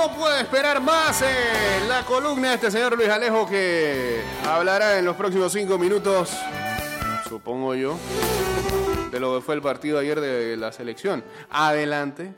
No 0.00 0.16
puede 0.16 0.40
esperar 0.40 0.80
más 0.80 1.20
es 1.20 1.86
la 1.86 2.02
columna 2.06 2.48
de 2.48 2.54
este 2.54 2.70
señor 2.70 2.96
Luis 2.96 3.10
Alejo 3.10 3.46
que 3.46 4.22
hablará 4.46 4.98
en 4.98 5.04
los 5.04 5.14
próximos 5.14 5.52
cinco 5.52 5.78
minutos, 5.78 6.34
supongo 7.28 7.74
yo, 7.74 7.98
de 9.10 9.20
lo 9.20 9.36
que 9.36 9.44
fue 9.44 9.56
el 9.56 9.60
partido 9.60 9.98
ayer 9.98 10.18
de 10.18 10.56
la 10.56 10.72
selección. 10.72 11.22
Adelante. 11.50 12.32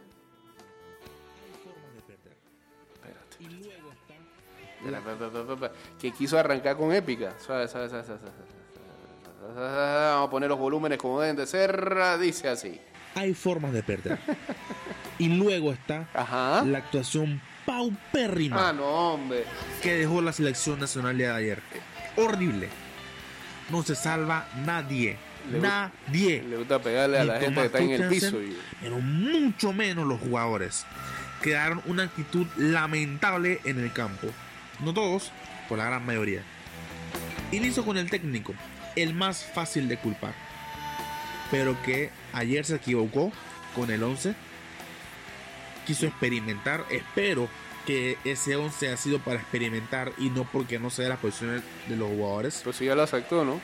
Que 6.00 6.10
quiso 6.10 6.36
arrancar 6.40 6.76
con 6.76 6.92
épica. 6.92 7.32
Vamos 7.48 7.76
a 9.64 10.26
poner 10.28 10.48
los 10.48 10.58
volúmenes 10.58 10.98
como 10.98 11.20
deben 11.20 11.36
de 11.36 11.46
ser. 11.46 11.94
Dice 12.18 12.48
así. 12.48 12.80
hay 13.14 13.34
formas 13.34 13.72
de 13.72 13.84
perder. 13.84 14.18
y 15.18 15.28
luego 15.28 15.72
está 15.72 16.08
Ajá. 16.12 16.64
la 16.64 16.78
actuación 16.78 17.40
paupérrima 17.66 18.68
Ah, 18.68 18.72
no, 18.72 18.84
hombre. 18.84 19.44
que 19.82 19.94
dejó 19.94 20.20
la 20.22 20.32
selección 20.32 20.80
nacional 20.80 21.16
de 21.18 21.30
ayer. 21.30 21.62
Horrible. 22.16 22.68
No 23.70 23.82
se 23.82 23.94
salva 23.94 24.48
nadie. 24.66 25.16
Le 25.50 25.58
nadie. 25.60 26.42
Le 26.42 26.56
gusta 26.58 26.78
pegarle 26.80 27.18
a 27.18 27.24
la 27.24 27.40
gente 27.40 27.60
que 27.60 27.66
está 27.66 27.78
en 27.78 27.90
el 27.90 28.08
piso. 28.08 28.40
y- 28.42 28.56
Pero 28.80 28.98
mucho 28.98 29.72
menos 29.72 30.06
los 30.06 30.20
jugadores. 30.20 30.84
Quedaron 31.42 31.82
una 31.86 32.04
actitud 32.04 32.46
lamentable 32.56 33.60
en 33.64 33.80
el 33.80 33.92
campo. 33.92 34.28
No 34.80 34.92
todos, 34.94 35.32
por 35.68 35.78
la 35.78 35.86
gran 35.86 36.04
mayoría. 36.06 36.42
Inicio 37.50 37.84
con 37.84 37.96
el 37.98 38.08
técnico, 38.08 38.54
el 38.96 39.14
más 39.14 39.44
fácil 39.44 39.88
de 39.88 39.96
culpar. 39.96 40.34
Pero 41.50 41.76
que 41.82 42.10
ayer 42.32 42.64
se 42.64 42.76
equivocó 42.76 43.32
con 43.74 43.90
el 43.90 44.02
11. 44.02 44.34
Quiso 45.86 46.06
experimentar. 46.06 46.84
Espero 46.90 47.48
que 47.86 48.18
ese 48.24 48.56
11 48.56 48.92
ha 48.92 48.96
sido 48.96 49.18
para 49.18 49.40
experimentar 49.40 50.12
y 50.18 50.30
no 50.30 50.44
porque 50.44 50.78
no 50.78 50.90
sea 50.90 51.08
las 51.08 51.18
posiciones 51.18 51.62
de 51.88 51.96
los 51.96 52.08
jugadores. 52.08 52.60
Pues 52.62 52.76
sí, 52.76 52.84
ya 52.84 52.94
lo 52.94 53.02
aceptó, 53.02 53.44
¿no? 53.44 53.60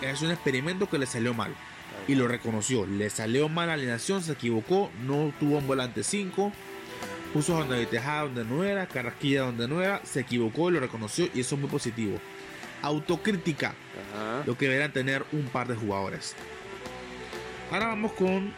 Es 0.00 0.22
un 0.22 0.30
experimento 0.30 0.88
que 0.88 0.98
le 0.98 1.06
salió 1.06 1.34
mal. 1.34 1.54
Y 2.08 2.14
lo 2.14 2.26
reconoció. 2.26 2.86
Le 2.86 3.10
salió 3.10 3.48
mal 3.48 3.68
la 3.68 3.74
alineación, 3.74 4.22
se 4.22 4.32
equivocó, 4.32 4.90
no 5.04 5.32
tuvo 5.38 5.58
un 5.58 5.66
volante 5.66 6.02
5. 6.02 6.52
Puso 7.32 7.56
a 7.56 7.64
David 7.64 7.88
Tejada 7.88 8.22
donde 8.22 8.44
no 8.44 8.64
era, 8.64 8.86
Carrasquilla 8.86 9.42
donde 9.42 9.68
no 9.68 9.82
era, 9.82 10.04
se 10.04 10.20
equivocó 10.20 10.68
y 10.70 10.74
lo 10.74 10.80
reconoció 10.80 11.28
y 11.34 11.40
eso 11.40 11.54
es 11.54 11.60
muy 11.60 11.70
positivo. 11.70 12.18
Autocrítica, 12.82 13.68
Ajá. 13.68 14.42
lo 14.44 14.58
que 14.58 14.66
deberán 14.66 14.92
tener 14.92 15.24
un 15.32 15.44
par 15.44 15.68
de 15.68 15.76
jugadores. 15.76 16.34
Ahora 17.70 17.86
vamos 17.86 18.12
con 18.12 18.52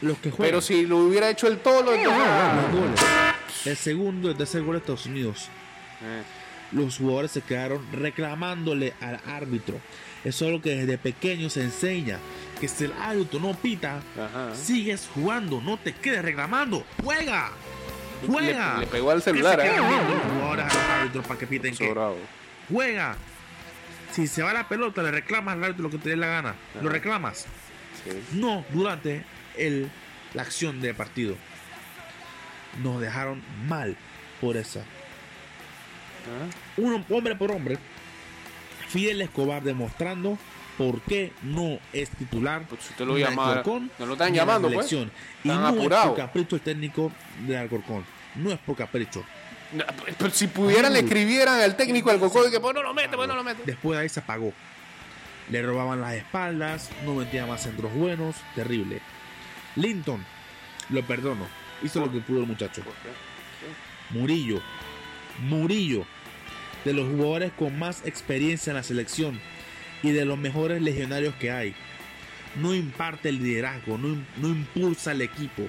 los 0.00 0.18
que 0.18 0.30
juegan. 0.30 0.50
Pero 0.50 0.60
si 0.60 0.86
lo 0.86 0.98
hubiera 0.98 1.28
hecho 1.30 1.46
el 1.48 1.58
tolo, 1.58 1.92
entonces. 1.94 2.22
los 2.72 2.80
goles. 2.80 3.00
El 3.64 3.76
segundo 3.76 4.28
y 4.28 4.30
el 4.32 4.36
tercer 4.36 4.62
gol 4.62 4.74
de 4.74 4.78
Estados 4.78 5.06
Unidos. 5.06 5.48
Eh, 6.02 6.22
los 6.72 6.98
jugadores 6.98 7.30
se 7.32 7.40
quedaron 7.40 7.84
reclamándole 7.92 8.94
al 9.00 9.20
árbitro. 9.26 9.80
Eso 10.24 10.46
es 10.46 10.52
lo 10.52 10.60
que 10.60 10.76
desde 10.76 10.98
pequeño 10.98 11.48
se 11.50 11.62
enseña. 11.62 12.18
Que 12.60 12.68
si 12.68 12.84
el 12.84 12.92
árbitro 13.00 13.40
no 13.40 13.54
pita, 13.54 14.00
Ajá. 14.16 14.54
sigues 14.54 15.08
jugando, 15.14 15.60
no 15.60 15.76
te 15.78 15.92
quedes 15.94 16.22
reclamando. 16.22 16.84
¡Juega! 17.02 17.50
¡Juega! 18.26 18.74
Le, 18.74 18.80
le 18.80 18.86
pegó 18.88 19.10
al 19.12 19.22
celular, 19.22 19.60
¿eh? 19.60 19.76
los 19.76 20.32
jugadores 20.34 20.64
a 20.64 20.68
los 20.68 20.76
árbitros 21.00 21.26
para 21.26 21.38
que 21.40 21.46
piten 21.46 21.76
que. 21.76 21.94
¡Juega! 22.70 23.16
Si 24.12 24.26
se 24.26 24.42
va 24.42 24.52
la 24.52 24.68
pelota, 24.68 25.02
le 25.02 25.10
reclamas 25.12 25.54
al 25.54 25.64
árbitro 25.64 25.84
lo 25.84 25.90
que 25.90 25.98
te 25.98 26.10
dé 26.10 26.16
la 26.16 26.26
gana. 26.26 26.54
Lo 26.82 26.88
reclamas. 26.88 27.46
No 28.32 28.64
durante 28.72 29.24
el, 29.56 29.90
la 30.34 30.42
acción 30.42 30.80
de 30.80 30.94
partido. 30.94 31.36
Nos 32.82 33.00
dejaron 33.00 33.42
mal 33.66 33.96
por 34.40 34.56
esa. 34.56 34.80
Ah, 34.80 36.48
uno, 36.76 37.04
hombre 37.08 37.34
por 37.34 37.50
hombre, 37.50 37.78
Fidel 38.88 39.20
Escobar 39.22 39.62
demostrando 39.62 40.38
por 40.76 41.00
qué 41.02 41.32
no 41.42 41.78
es 41.92 42.08
titular. 42.10 42.62
Pues 42.68 42.82
si 42.82 42.90
usted 42.90 43.04
lo 43.04 43.14
Alcorcón, 43.14 43.90
no 43.98 44.06
lo 44.06 44.12
están 44.12 44.32
llamando, 44.32 44.70
pues. 44.70 44.92
Y 44.92 45.08
no 45.44 45.66
apurados. 45.66 46.04
es 46.04 46.10
por 46.10 46.16
capricho 46.18 46.56
el 46.56 46.62
técnico 46.62 47.12
de 47.46 47.58
Alcorcón. 47.58 48.04
No 48.36 48.52
es 48.52 48.58
por 48.58 48.76
capricho. 48.76 49.24
No, 49.72 49.84
Pero 50.16 50.30
si 50.30 50.46
pudieran, 50.46 50.92
le 50.92 51.00
escribieran 51.00 51.60
al 51.60 51.76
técnico 51.76 52.10
del 52.10 52.20
Cocó 52.20 52.44
de 52.44 52.50
que 52.50 52.60
pues 52.60 52.74
no 52.74 52.82
lo 52.82 52.94
mete, 52.94 53.16
pues 53.16 53.28
no 53.28 53.34
lo 53.34 53.44
mete. 53.44 53.62
Después 53.66 53.98
de 53.98 54.02
ahí 54.02 54.08
se 54.08 54.20
apagó. 54.20 54.52
Le 55.50 55.62
robaban 55.62 56.00
las 56.00 56.14
espaldas, 56.14 56.90
no 57.04 57.14
metía 57.14 57.46
más 57.46 57.62
centros 57.62 57.92
buenos, 57.94 58.36
terrible. 58.54 59.00
Linton, 59.76 60.24
lo 60.90 61.02
perdono, 61.02 61.46
hizo 61.82 62.00
lo 62.00 62.12
que 62.12 62.20
pudo 62.20 62.40
el 62.40 62.46
muchacho. 62.46 62.82
Murillo, 64.10 64.60
Murillo, 65.40 66.04
de 66.84 66.92
los 66.92 67.08
jugadores 67.08 67.52
con 67.52 67.78
más 67.78 68.04
experiencia 68.06 68.70
en 68.70 68.76
la 68.76 68.82
selección 68.82 69.40
y 70.02 70.10
de 70.12 70.24
los 70.24 70.38
mejores 70.38 70.82
legionarios 70.82 71.34
que 71.34 71.50
hay. 71.50 71.74
No 72.56 72.74
imparte 72.74 73.28
el 73.28 73.42
liderazgo, 73.42 73.98
no, 73.98 74.16
no 74.36 74.48
impulsa 74.48 75.12
al 75.12 75.22
equipo. 75.22 75.64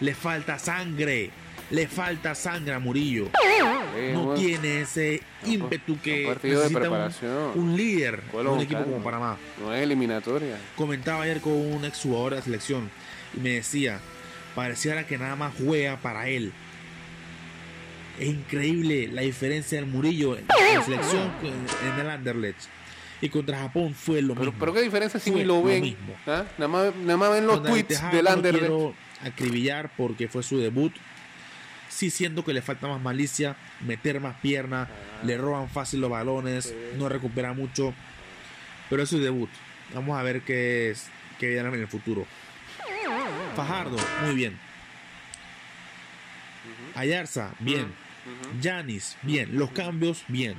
Le 0.00 0.14
falta 0.14 0.58
sangre, 0.58 1.30
le 1.70 1.88
falta 1.88 2.34
sangre 2.34 2.74
a 2.74 2.78
Murillo 2.78 3.30
no 4.12 4.22
bueno, 4.24 4.34
tiene 4.34 4.82
ese 4.82 5.22
ímpetu 5.46 5.98
que 6.00 6.26
necesita 6.42 7.10
un- 7.54 7.76
líder 7.76 8.22
de 8.22 8.38
un 8.48 8.60
equipo 8.60 8.84
como. 8.84 9.02
Panamá. 9.02 9.36
No 9.60 9.72
es 9.74 9.82
eliminatoria. 9.82 10.58
Comentaba 10.76 11.22
ayer 11.22 11.40
con 11.40 11.52
un 11.52 11.84
ex 11.84 12.00
jugador 12.02 12.30
de 12.32 12.36
la 12.38 12.42
selección 12.44 12.90
y 13.36 13.40
me 13.40 13.50
decía, 13.50 13.98
pareciera 14.54 15.06
que 15.06 15.16
nada 15.18 15.36
más 15.36 15.54
juega 15.58 15.96
para 15.96 16.28
él. 16.28 16.52
Es 18.18 18.28
increíble 18.28 19.08
la 19.10 19.22
diferencia 19.22 19.78
del 19.78 19.86
Murillo 19.88 20.36
en 20.38 20.44
la 20.46 20.82
selección 20.84 21.32
en 21.42 22.00
el 22.00 22.10
Anderlecht. 22.10 22.60
Y 23.20 23.28
contra 23.28 23.58
Japón 23.58 23.94
fue 23.94 24.20
lo 24.22 24.34
Pero, 24.34 24.46
mismo. 24.46 24.60
pero 24.60 24.74
qué 24.74 24.82
diferencia 24.82 25.18
si 25.18 25.30
ni 25.30 25.44
lo 25.44 25.62
ven. 25.62 25.80
mismo. 25.82 26.14
¿Ah? 26.26 26.44
Nada, 26.58 26.68
más, 26.68 26.94
nada 26.96 27.16
más 27.16 27.30
ven 27.32 27.46
los 27.46 27.62
tweets 27.62 28.02
del 28.12 28.24
no 28.24 28.30
Anderlecht. 28.30 28.66
quiero 28.66 28.94
acribillar 29.24 29.90
porque 29.96 30.28
fue 30.28 30.42
su 30.42 30.58
debut. 30.58 30.92
Sí 31.94 32.10
siento 32.10 32.44
que 32.44 32.52
le 32.52 32.60
falta 32.60 32.88
más 32.88 33.00
malicia, 33.00 33.54
meter 33.86 34.20
más 34.20 34.34
pierna, 34.40 34.88
Ah. 34.90 35.24
le 35.24 35.38
roban 35.38 35.68
fácil 35.68 36.00
los 36.00 36.10
balones, 36.10 36.74
no 36.98 37.08
recupera 37.08 37.52
mucho. 37.52 37.94
Pero 38.90 39.04
es 39.04 39.08
su 39.08 39.20
debut. 39.20 39.48
Vamos 39.94 40.18
a 40.18 40.22
ver 40.24 40.40
qué 40.42 40.90
es 40.90 41.06
qué 41.38 41.48
viene 41.50 41.68
en 41.68 41.74
el 41.76 41.86
futuro. 41.86 42.26
Fajardo, 43.54 43.96
muy 44.24 44.34
bien. 44.34 44.58
Ayarza, 46.96 47.50
bien. 47.60 47.92
Yanis, 48.60 49.16
bien. 49.22 49.56
Los 49.56 49.70
cambios, 49.70 50.24
bien. 50.26 50.54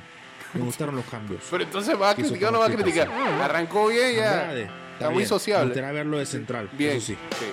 Me 0.53 0.61
gustaron 0.61 0.95
los 0.95 1.05
cambios. 1.05 1.41
Pero 1.51 1.63
entonces 1.65 1.99
va 1.99 2.11
a 2.11 2.15
criticar 2.15 2.49
o 2.49 2.51
no 2.53 2.59
va 2.59 2.67
a 2.67 2.69
criticar. 2.73 3.09
Arrancó 3.41 3.87
bien 3.87 4.15
ya. 4.15 4.31
Andrade, 4.41 4.69
Está 4.93 5.09
muy 5.09 5.17
bien. 5.17 5.27
sociable. 5.29 5.81
Me 5.81 5.91
verlo 5.91 6.17
de 6.17 6.25
central, 6.25 6.69
Bien. 6.77 6.95
eso 6.97 7.07
sí. 7.07 7.17
sí. 7.39 7.45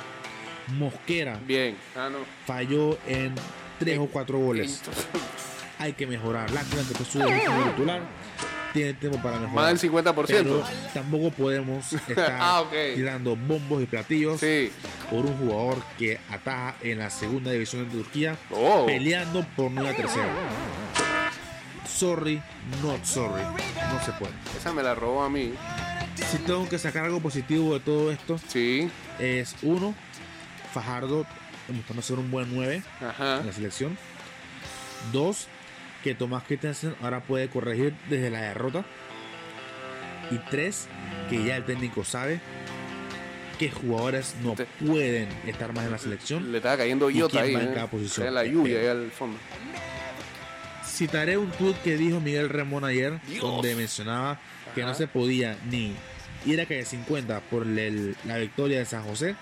Mosquera 0.74 1.38
Bien. 1.44 1.76
Ah, 1.96 2.08
no. 2.12 2.18
falló 2.46 2.96
en 3.08 3.34
tres 3.84 3.98
o 3.98 4.06
cuatro 4.06 4.38
goles. 4.38 4.78
Entonces, 4.80 5.06
Hay 5.78 5.92
que 5.94 6.06
mejorar. 6.06 6.50
Lástima 6.50 6.82
que 6.86 6.94
titular. 6.94 8.02
Tiene 8.72 8.94
tiempo 8.94 9.18
para 9.20 9.38
mejorar. 9.38 9.54
Más 9.74 9.80
del 9.82 9.90
50%. 9.90 10.26
Pero 10.26 10.62
tampoco 10.94 11.30
podemos 11.30 11.92
estar 12.08 12.38
Ah, 12.40 12.64
tirando 12.94 13.36
bombos 13.36 13.82
y 13.82 13.86
platillos 13.86 14.40
Sí. 14.40 14.70
por 15.10 15.26
un 15.26 15.36
jugador 15.36 15.82
que 15.98 16.18
ataja 16.30 16.76
en 16.82 16.98
la 17.00 17.10
segunda 17.10 17.50
división 17.50 17.86
de 17.88 17.94
Turquía, 17.96 18.36
Oh. 18.50 18.86
peleando 18.86 19.44
por 19.56 19.70
no 19.70 19.82
ir 19.82 19.88
a 19.88 19.94
tercera. 19.96 20.32
Sorry, 21.86 22.40
not 22.82 23.04
sorry. 23.04 23.42
No 23.42 24.04
se 24.04 24.12
puede. 24.12 24.32
Esa 24.58 24.72
me 24.72 24.82
la 24.82 24.94
robó 24.94 25.22
a 25.22 25.28
mí. 25.30 25.52
Si 26.30 26.38
tengo 26.38 26.68
que 26.68 26.78
sacar 26.78 27.04
algo 27.04 27.20
positivo 27.20 27.74
de 27.74 27.80
todo 27.80 28.10
esto, 28.10 28.38
Sí. 28.48 28.88
es 29.18 29.54
uno, 29.62 29.94
Fajardo 30.72 31.26
demostrando 31.68 32.03
ser 32.03 32.18
un 32.18 32.31
buen 32.31 32.48
9 32.55 32.83
Ajá. 33.01 33.38
en 33.40 33.46
la 33.46 33.53
selección. 33.53 33.96
Dos, 35.12 35.48
que 36.05 36.14
Tomás 36.14 36.44
Christensen 36.44 36.94
ahora 37.03 37.20
puede 37.20 37.48
corregir 37.48 37.94
desde 38.09 38.31
la 38.31 38.40
derrota. 38.42 38.85
Y 40.31 40.38
tres, 40.51 40.88
que 41.29 41.44
ya 41.44 41.57
el 41.57 41.64
técnico 41.64 42.05
sabe 42.05 42.40
que 43.59 43.70
jugadores 43.70 44.35
no 44.42 44.55
pueden 44.85 45.29
estar 45.46 45.72
más 45.75 45.85
en 45.85 45.90
la 45.92 45.98
selección. 45.98 46.51
Le 46.51 46.59
estaba 46.59 46.79
cayendo 46.79 47.11
¿Y 47.11 47.18
iota 47.18 47.40
ahí. 47.42 47.55
en 47.55 47.61
¿eh? 47.61 47.70
cada 47.75 47.87
posición? 47.87 48.33
La 48.35 48.44
lluvia 48.44 48.81
ahí 48.81 48.87
al 48.87 49.11
fondo. 49.11 49.38
Citaré 50.87 51.37
un 51.38 51.51
tweet 51.53 51.75
que 51.85 51.96
dijo 51.96 52.20
Miguel 52.20 52.48
Remón 52.48 52.85
ayer, 52.85 53.20
Dios. 53.29 53.42
donde 53.42 53.75
mencionaba 53.75 54.38
que 54.75 54.83
no 54.83 54.94
se 54.94 55.07
podía 55.07 55.57
ni 55.70 55.94
ir 56.44 56.61
a 56.61 56.66
calle 56.66 56.85
50 56.85 57.40
por 57.40 57.62
el- 57.66 58.16
la 58.25 58.37
victoria 58.38 58.79
de 58.79 58.85
San 58.85 59.03
José, 59.05 59.37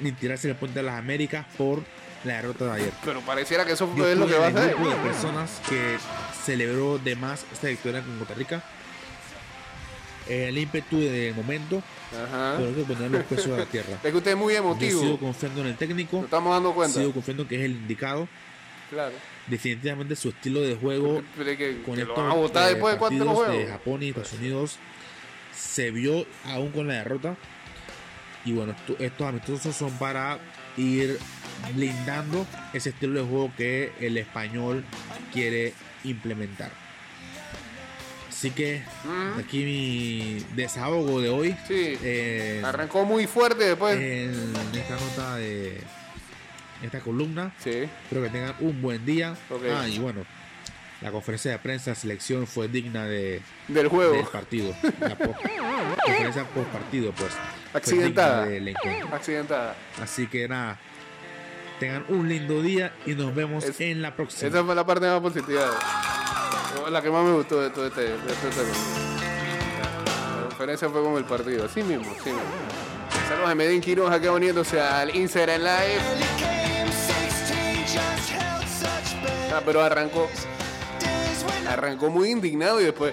ni 0.00 0.12
tirarse 0.12 0.48
el 0.48 0.56
puente 0.56 0.78
de 0.80 0.84
las 0.84 0.98
Américas 0.98 1.46
por 1.56 1.82
la 2.24 2.34
derrota 2.36 2.64
de 2.66 2.72
ayer. 2.72 2.92
Pero 3.04 3.20
pareciera 3.20 3.64
que 3.64 3.72
eso 3.72 3.92
Yo 3.96 4.06
es 4.08 4.16
lo 4.18 4.26
que 4.26 4.34
va 4.34 4.46
a 4.46 4.48
hacer. 4.48 4.74
grupo 4.74 4.90
de 4.90 4.96
personas 4.96 5.60
que 5.68 5.96
celebró 6.44 6.98
de 6.98 7.14
más 7.16 7.44
esta 7.52 7.68
victoria 7.68 8.02
con 8.02 8.18
Costa 8.18 8.34
Rica. 8.34 8.62
El 10.28 10.58
ímpetu 10.58 10.98
del 10.98 11.34
momento, 11.36 11.80
Ajá. 12.12 12.54
pero 12.56 12.68
hay 12.70 12.74
que 12.74 12.82
poner 12.94 13.10
los 13.12 13.22
pesos 13.24 13.46
a 13.52 13.58
la 13.58 13.66
tierra. 13.66 13.92
Es 14.02 14.10
que 14.10 14.16
usted 14.16 14.32
es 14.32 14.36
muy 14.36 14.54
Yo 14.54 14.58
sigo 14.60 14.72
emotivo. 14.72 15.18
confiando 15.18 15.60
en 15.60 15.66
el 15.68 15.76
técnico, 15.76 16.16
Nos 16.16 16.24
estamos 16.24 16.52
dando 16.52 16.74
cuenta. 16.74 16.98
sigo 16.98 17.12
confiando 17.12 17.46
que 17.46 17.54
es 17.56 17.62
el 17.62 17.70
indicado. 17.72 18.28
Claro. 18.90 19.14
Definitivamente 19.46 20.16
su 20.16 20.30
estilo 20.30 20.60
de 20.62 20.74
juego 20.74 21.22
que, 21.36 21.82
con 21.84 21.94
que 21.94 22.04
lo 22.04 22.10
estos 22.12 22.32
a 22.32 22.34
votar 22.34 22.64
eh, 22.68 22.74
después 22.74 22.94
de 22.94 23.58
de 23.58 23.66
Japón 23.68 24.02
y 24.02 24.08
Estados 24.08 24.32
Unidos 24.32 24.78
se 25.56 25.92
vio 25.92 26.26
aún 26.44 26.72
con 26.72 26.88
la 26.88 26.94
derrota. 26.94 27.36
Y 28.46 28.52
bueno, 28.52 28.72
esto- 28.72 28.96
estos 28.98 29.26
amistosos 29.28 29.76
son 29.76 29.90
para 29.98 30.38
ir 30.78 31.18
blindando 31.74 32.46
ese 32.72 32.90
estilo 32.90 33.20
de 33.22 33.28
juego 33.28 33.52
que 33.56 33.92
el 34.00 34.16
español 34.16 34.84
quiere 35.32 35.74
implementar. 36.04 36.70
Así 38.28 38.50
que 38.50 38.82
Mm. 39.04 39.38
aquí 39.40 39.64
mi 39.64 40.44
desahogo 40.54 41.20
de 41.20 41.28
hoy. 41.30 41.56
Sí. 41.66 41.98
eh, 42.02 42.62
Arrancó 42.64 43.04
muy 43.04 43.26
fuerte 43.26 43.64
después. 43.64 43.96
en 43.98 44.52
esta 44.74 44.94
nota 44.94 45.36
de 45.36 45.80
esta 46.82 47.00
columna. 47.00 47.52
sí. 47.58 47.70
Espero 47.70 48.22
que 48.22 48.28
tengan 48.30 48.54
un 48.60 48.80
buen 48.80 49.04
día. 49.04 49.34
Ok. 49.50 49.62
Ah, 49.74 49.88
y 49.88 49.98
bueno, 49.98 50.24
la 51.02 51.10
conferencia 51.12 51.50
de 51.52 51.58
prensa 51.58 51.90
de 51.90 51.96
selección 51.96 52.46
fue 52.46 52.68
digna 52.68 53.04
de, 53.04 53.42
Del 53.68 53.88
juego. 53.88 54.12
del 54.14 54.26
partido. 54.26 54.74
La 55.00 55.16
post- 55.16 55.38
conferencia 56.04 56.44
post 56.44 56.68
partido, 56.68 57.12
pues. 57.12 57.32
fue 57.72 57.78
Accidentada. 57.80 58.42
digna 58.44 58.54
del 58.54 58.68
encuentro. 58.68 59.14
Accidentada. 59.14 59.76
Así 60.02 60.26
que 60.26 60.48
nada, 60.48 60.78
tengan 61.78 62.04
un 62.08 62.28
lindo 62.28 62.62
día 62.62 62.92
y 63.04 63.14
nos 63.14 63.34
vemos 63.34 63.64
Es- 63.64 63.80
en 63.80 64.00
la 64.00 64.16
próxima. 64.16 64.48
Esa 64.48 64.64
fue 64.64 64.74
la 64.74 64.86
parte 64.86 65.06
más 65.06 65.20
positiva. 65.20 65.62
La 66.90 67.02
que 67.02 67.10
más 67.10 67.24
me 67.24 67.32
gustó 67.32 67.60
de 67.62 67.70
todo 67.70 67.86
este, 67.88 68.00
de 68.02 68.14
este 68.14 68.48
tema. 68.50 68.68
La 70.40 70.48
conferencia 70.48 70.88
fue 70.88 71.02
como 71.02 71.18
el 71.18 71.24
partido. 71.24 71.64
Así 71.66 71.82
mismo, 71.82 72.10
así 72.18 72.30
mismo. 72.30 72.42
Saludos 73.28 73.50
a 73.50 73.54
Medellín 73.54 73.80
Quiroz 73.80 74.10
acá 74.10 74.30
uniéndose 74.32 74.80
al 74.80 75.14
Instagram 75.14 75.60
Live. 75.60 76.00
Ah, 79.52 79.60
pero 79.64 79.82
arrancó. 79.82 80.28
Arrancó 81.76 82.08
muy 82.08 82.30
indignado 82.30 82.80
y 82.80 82.84
después, 82.84 83.12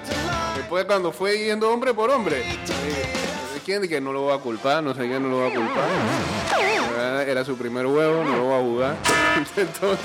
después 0.56 0.86
cuando 0.86 1.12
fue 1.12 1.38
yendo 1.38 1.69
hombre 1.69 1.93
por 1.93 2.10
hombre, 2.10 2.39
eh, 2.39 3.60
¿quién 3.65 3.86
que 3.89 3.99
no 3.99 4.13
lo 4.13 4.26
va 4.28 4.36
a 4.36 4.38
culpar? 4.38 4.82
No 4.82 4.93
sé 4.93 5.02
quién 5.02 5.21
no 5.21 5.28
lo 5.28 5.39
va 5.39 5.47
a 5.47 5.54
culpar. 5.54 7.28
Era- 7.28 7.43
su 7.43 7.58
primer 7.58 7.86
huevo, 7.86 8.23
no 8.23 8.38
lo 8.38 8.47
va 8.47 8.58
a 8.58 8.62
jugar. 8.62 8.95
Entonces, 9.58 9.99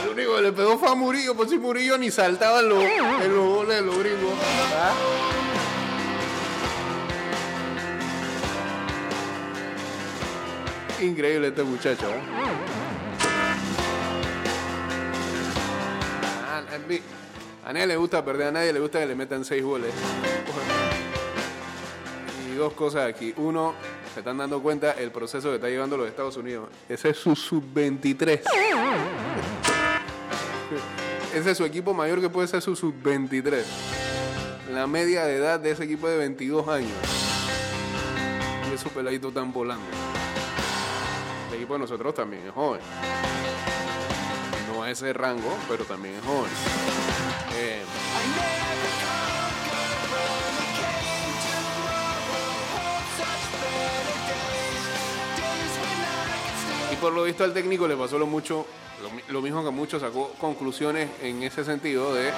al 0.00 0.08
único 0.08 0.36
que 0.36 0.42
le 0.42 0.52
pegó 0.52 0.78
fue 0.78 0.88
a 0.88 0.94
Murillo, 0.94 1.34
por 1.34 1.48
si 1.48 1.58
Murillo 1.58 1.98
ni 1.98 2.12
saltaba 2.12 2.60
en 2.60 2.68
los, 2.68 2.84
los 3.28 3.44
goles 3.56 3.76
de 3.76 3.82
los 3.82 3.98
gringos. 3.98 4.34
Increíble 11.00 11.48
este 11.48 11.62
muchacho. 11.62 12.08
¿eh? 12.10 12.20
Mí- 16.88 17.00
a 17.64 17.72
nadie 17.72 17.86
le 17.86 17.96
gusta 17.96 18.24
perder, 18.24 18.48
a 18.48 18.52
nadie 18.52 18.72
le 18.72 18.80
gusta 18.80 18.98
que 19.00 19.06
le 19.06 19.14
metan 19.14 19.44
seis 19.44 19.62
goles. 19.62 19.92
Y 22.50 22.54
dos 22.56 22.72
cosas 22.72 23.08
aquí. 23.08 23.32
Uno, 23.36 23.74
se 24.14 24.20
están 24.20 24.38
dando 24.38 24.60
cuenta 24.62 24.92
el 24.92 25.10
proceso 25.10 25.50
que 25.50 25.56
está 25.56 25.68
llevando 25.68 25.96
los 25.96 26.08
Estados 26.08 26.36
Unidos. 26.36 26.68
Ese 26.88 27.10
es 27.10 27.16
su 27.18 27.36
sub-23. 27.36 28.40
Ese 31.34 31.50
es 31.52 31.56
su 31.56 31.64
equipo 31.64 31.94
mayor 31.94 32.20
que 32.20 32.28
puede 32.28 32.48
ser 32.48 32.60
su 32.62 32.74
sub-23. 32.74 33.62
La 34.72 34.86
media 34.86 35.24
de 35.24 35.36
edad 35.36 35.60
de 35.60 35.70
ese 35.72 35.84
equipo 35.84 36.06
es 36.08 36.14
de 36.14 36.18
22 36.18 36.66
años. 36.68 36.90
Y 38.70 38.74
esos 38.74 38.90
peladitos 38.92 39.28
están 39.30 39.52
volando. 39.52 39.84
El 41.50 41.56
equipo 41.56 41.74
de 41.74 41.80
nosotros 41.80 42.14
también 42.14 42.46
es 42.46 42.52
joven 42.52 42.80
ese 44.90 45.12
rango, 45.12 45.56
pero 45.68 45.84
también 45.84 46.16
es 46.16 46.24
joven. 46.24 46.50
Eh, 47.54 47.82
y 56.92 56.96
por 56.96 57.12
lo 57.12 57.24
visto 57.24 57.44
al 57.44 57.52
técnico 57.52 57.86
le 57.86 57.96
pasó 57.96 58.18
lo 58.18 58.26
mucho, 58.26 58.66
lo, 59.02 59.32
lo 59.32 59.42
mismo 59.42 59.62
que 59.62 59.68
a 59.68 59.72
muchos, 59.72 60.02
sacó 60.02 60.32
conclusiones 60.38 61.08
en 61.22 61.42
ese 61.42 61.64
sentido 61.64 62.14
de 62.14 62.32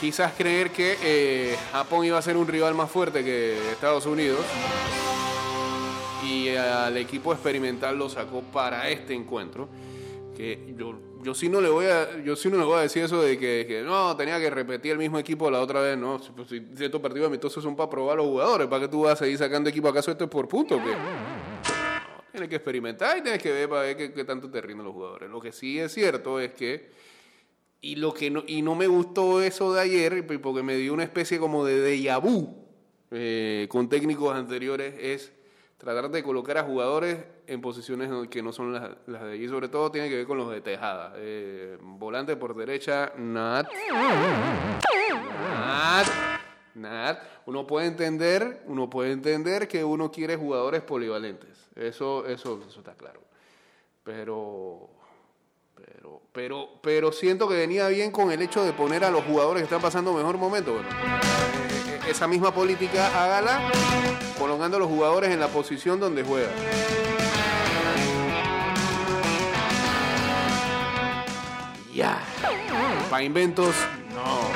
quizás 0.00 0.32
creer 0.32 0.70
que 0.70 0.96
eh, 1.02 1.56
Japón 1.72 2.06
iba 2.06 2.16
a 2.16 2.22
ser 2.22 2.36
un 2.36 2.48
rival 2.48 2.74
más 2.74 2.90
fuerte 2.90 3.22
que 3.22 3.56
Estados 3.70 4.06
Unidos. 4.06 4.40
Y 6.26 6.48
al 6.48 6.96
equipo 6.96 7.32
experimental 7.32 7.98
lo 7.98 8.08
sacó 8.08 8.42
para 8.42 8.88
este 8.88 9.14
encuentro 9.14 9.68
que 10.36 10.74
yo, 10.76 10.98
yo 11.22 11.34
sí 11.34 11.48
no 11.48 11.60
le 11.60 11.68
voy 11.68 11.86
a 11.86 12.18
yo 12.22 12.34
sí 12.34 12.48
no 12.48 12.56
le 12.56 12.64
voy 12.64 12.78
a 12.78 12.82
decir 12.82 13.02
eso 13.02 13.20
de 13.20 13.38
que, 13.38 13.66
que 13.66 13.82
no 13.82 14.16
tenía 14.16 14.38
que 14.38 14.48
repetir 14.48 14.92
el 14.92 14.98
mismo 14.98 15.18
equipo 15.18 15.50
la 15.50 15.60
otra 15.60 15.80
vez 15.80 15.98
no. 15.98 16.18
Si, 16.18 16.30
pues, 16.30 16.48
si 16.48 16.64
estos 16.78 17.00
partidos 17.00 17.26
amistosos 17.26 17.62
son 17.62 17.76
para 17.76 17.90
probar 17.90 18.14
a 18.14 18.16
los 18.16 18.26
jugadores 18.26 18.68
para 18.68 18.82
que 18.82 18.88
tú 18.88 19.02
vas 19.02 19.14
a 19.14 19.24
seguir 19.24 19.36
sacando 19.36 19.68
equipo 19.68 19.88
acaso 19.88 20.10
esto 20.10 20.24
es 20.24 20.30
por 20.30 20.48
punto 20.48 20.76
o 20.76 20.78
qué? 20.78 20.92
No, 20.92 22.22
tienes 22.30 22.48
que 22.48 22.56
experimentar 22.56 23.18
y 23.18 23.22
tienes 23.22 23.42
que 23.42 23.52
ver 23.52 23.68
para 23.68 23.82
ver 23.82 24.14
qué 24.14 24.24
tanto 24.24 24.48
te 24.50 24.60
rinden 24.60 24.86
los 24.86 24.94
jugadores. 24.94 25.28
Lo 25.28 25.40
que 25.40 25.52
sí 25.52 25.78
es 25.78 25.92
cierto 25.92 26.38
es 26.38 26.52
que 26.52 26.90
y 27.80 27.96
lo 27.96 28.12
que 28.12 28.30
no, 28.30 28.44
y 28.46 28.62
no 28.62 28.74
me 28.74 28.86
gustó 28.86 29.42
eso 29.42 29.72
de 29.72 29.80
ayer 29.80 30.26
porque 30.40 30.62
me 30.62 30.76
dio 30.76 30.92
una 30.92 31.04
especie 31.04 31.38
como 31.38 31.64
de 31.64 31.80
déjà 31.80 32.20
vu 32.20 32.60
eh, 33.10 33.66
con 33.70 33.88
técnicos 33.88 34.34
anteriores 34.36 34.94
es 34.98 35.32
tratar 35.78 36.10
de 36.10 36.22
colocar 36.22 36.58
a 36.58 36.62
jugadores 36.62 37.24
en 37.46 37.60
posiciones 37.60 38.10
que 38.28 38.42
no 38.42 38.52
son 38.52 38.72
las, 38.72 38.90
las 39.06 39.22
de 39.22 39.32
allí. 39.32 39.48
Sobre 39.48 39.68
todo 39.68 39.90
tiene 39.90 40.08
que 40.08 40.16
ver 40.16 40.26
con 40.26 40.38
los 40.38 40.50
de 40.50 40.60
Tejada. 40.60 41.14
Eh, 41.16 41.78
volante 41.80 42.36
por 42.36 42.54
derecha, 42.54 43.12
Nat. 43.16 43.66
Nat. 45.50 46.06
Nat. 46.74 47.18
Uno 47.46 47.66
puede 47.66 47.86
entender, 47.86 48.62
uno 48.66 48.88
puede 48.88 49.10
entender 49.12 49.66
que 49.66 49.82
uno 49.82 50.12
quiere 50.12 50.36
jugadores 50.36 50.82
polivalentes. 50.82 51.68
Eso, 51.74 52.26
eso, 52.26 52.62
eso 52.68 52.78
está 52.78 52.94
claro. 52.94 53.22
Pero, 54.04 54.90
pero, 56.00 56.22
pero, 56.32 56.68
pero 56.80 57.12
siento 57.12 57.46
que 57.46 57.56
venía 57.56 57.86
bien 57.88 58.10
con 58.10 58.32
el 58.32 58.40
hecho 58.40 58.64
de 58.64 58.72
poner 58.72 59.04
a 59.04 59.10
los 59.10 59.22
jugadores 59.24 59.60
que 59.60 59.64
están 59.64 59.82
pasando 59.82 60.14
mejor 60.14 60.38
momento. 60.38 60.72
Bueno, 60.72 60.88
eh, 60.88 62.00
esa 62.08 62.26
misma 62.26 62.54
política 62.54 63.08
hágala 63.22 63.70
colocando 64.38 64.78
a 64.78 64.80
los 64.80 64.88
jugadores 64.88 65.30
en 65.30 65.40
la 65.40 65.48
posición 65.48 66.00
donde 66.00 66.22
juegan. 66.22 66.52
Ya. 71.94 72.18
Para 73.10 73.22
inventos, 73.22 73.74
no. 74.14 74.48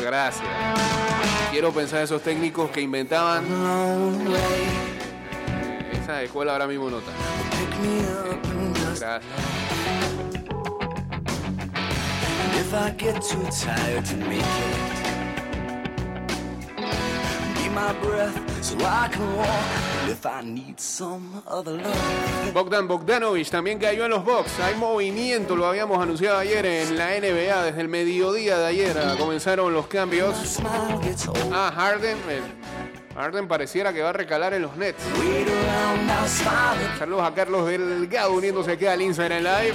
Gracias. 0.00 0.46
Quiero 1.50 1.72
pensar 1.72 2.04
esos 2.04 2.22
técnicos 2.22 2.70
que 2.70 2.82
inventaban. 2.82 3.44
Eh, 4.28 5.90
Esa 6.00 6.22
escuela 6.22 6.52
ahora 6.52 6.68
mismo 6.68 6.88
no 6.88 6.98
está. 6.98 7.10
Gracias. 9.00 9.65
If 12.66 12.74
I 12.74 12.90
get 12.98 13.22
too 13.22 13.44
tired 13.64 14.04
to 14.06 14.16
make 14.16 14.40
it, 14.40 14.96
my 17.72 17.92
breath 18.02 18.64
so 18.64 18.74
I 18.80 19.08
can 19.08 19.36
walk. 19.36 19.46
And 20.02 20.10
if 20.10 20.26
I 20.26 20.42
need 20.42 20.80
some 20.80 21.44
other 21.46 21.74
love, 21.74 22.52
Bogdan 22.52 22.88
Bogdanovich 22.88 23.50
también 23.50 23.78
cayó 23.78 24.06
en 24.06 24.10
los 24.10 24.24
box. 24.24 24.58
Hay 24.58 24.74
movimiento, 24.74 25.54
lo 25.54 25.66
habíamos 25.66 26.02
anunciado 26.02 26.38
ayer 26.38 26.66
en 26.66 26.98
la 26.98 27.10
NBA. 27.10 27.62
Desde 27.66 27.80
el 27.82 27.88
mediodía 27.88 28.58
de 28.58 28.66
ayer 28.66 28.98
ah, 28.98 29.14
comenzaron 29.16 29.72
los 29.72 29.86
cambios. 29.86 30.58
Ah, 31.52 31.70
Harden. 31.72 32.18
eh, 32.28 32.40
Harden 33.14 33.46
pareciera 33.46 33.92
que 33.92 34.02
va 34.02 34.08
a 34.10 34.12
recalar 34.12 34.54
en 34.54 34.62
los 34.62 34.76
Nets. 34.76 35.04
Saludos 36.98 37.22
a 37.22 37.32
Carlos 37.32 37.68
Delgado 37.68 38.32
uniéndose 38.32 38.72
aquí 38.72 38.86
al 38.86 39.02
Instagram 39.02 39.44
Live. 39.44 39.74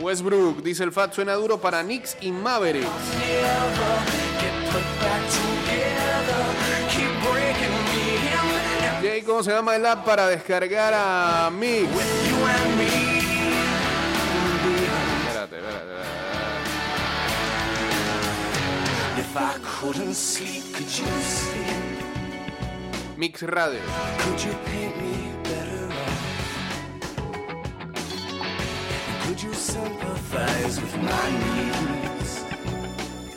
Westbrook, 0.00 0.62
dice 0.62 0.84
el 0.84 0.92
Fat, 0.92 1.14
suena 1.14 1.34
duro 1.34 1.58
para 1.58 1.82
Knicks 1.82 2.16
y 2.20 2.32
Mavericks. 2.32 2.86
Jay, 9.00 9.22
¿cómo 9.22 9.42
se 9.42 9.50
llama 9.50 9.76
el 9.76 9.86
app 9.86 10.04
para 10.04 10.28
descargar 10.28 10.92
a 10.94 11.50
Mix? 11.50 11.88
Espérate, 15.26 15.56
espérate? 15.56 15.92
Mix 23.16 23.42
Radio. 23.42 23.80
Could 29.32 29.44
you 29.44 29.54
sympathize 29.54 30.78
with 30.78 30.94
my 30.98 31.30
needs? 31.56 32.44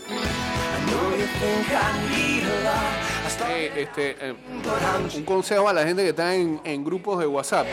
I 0.10 0.86
know 0.92 1.16
you 1.16 1.26
think 1.40 1.72
I 1.72 2.10
need 2.12 2.44
a 2.44 2.64
lot. 2.66 3.00
I 3.26 3.30
start, 3.30 3.52
Eh, 3.52 3.72
este, 3.78 4.18
eh, 4.20 4.36
un 5.16 5.24
consejo 5.24 5.70
a 5.70 5.74
la 5.74 5.86
gente 5.86 6.04
que 6.04 6.10
está 6.10 6.36
en, 6.36 6.60
en 6.66 6.84
grupos 6.84 7.20
de 7.20 7.28
WhatsApp. 7.28 7.66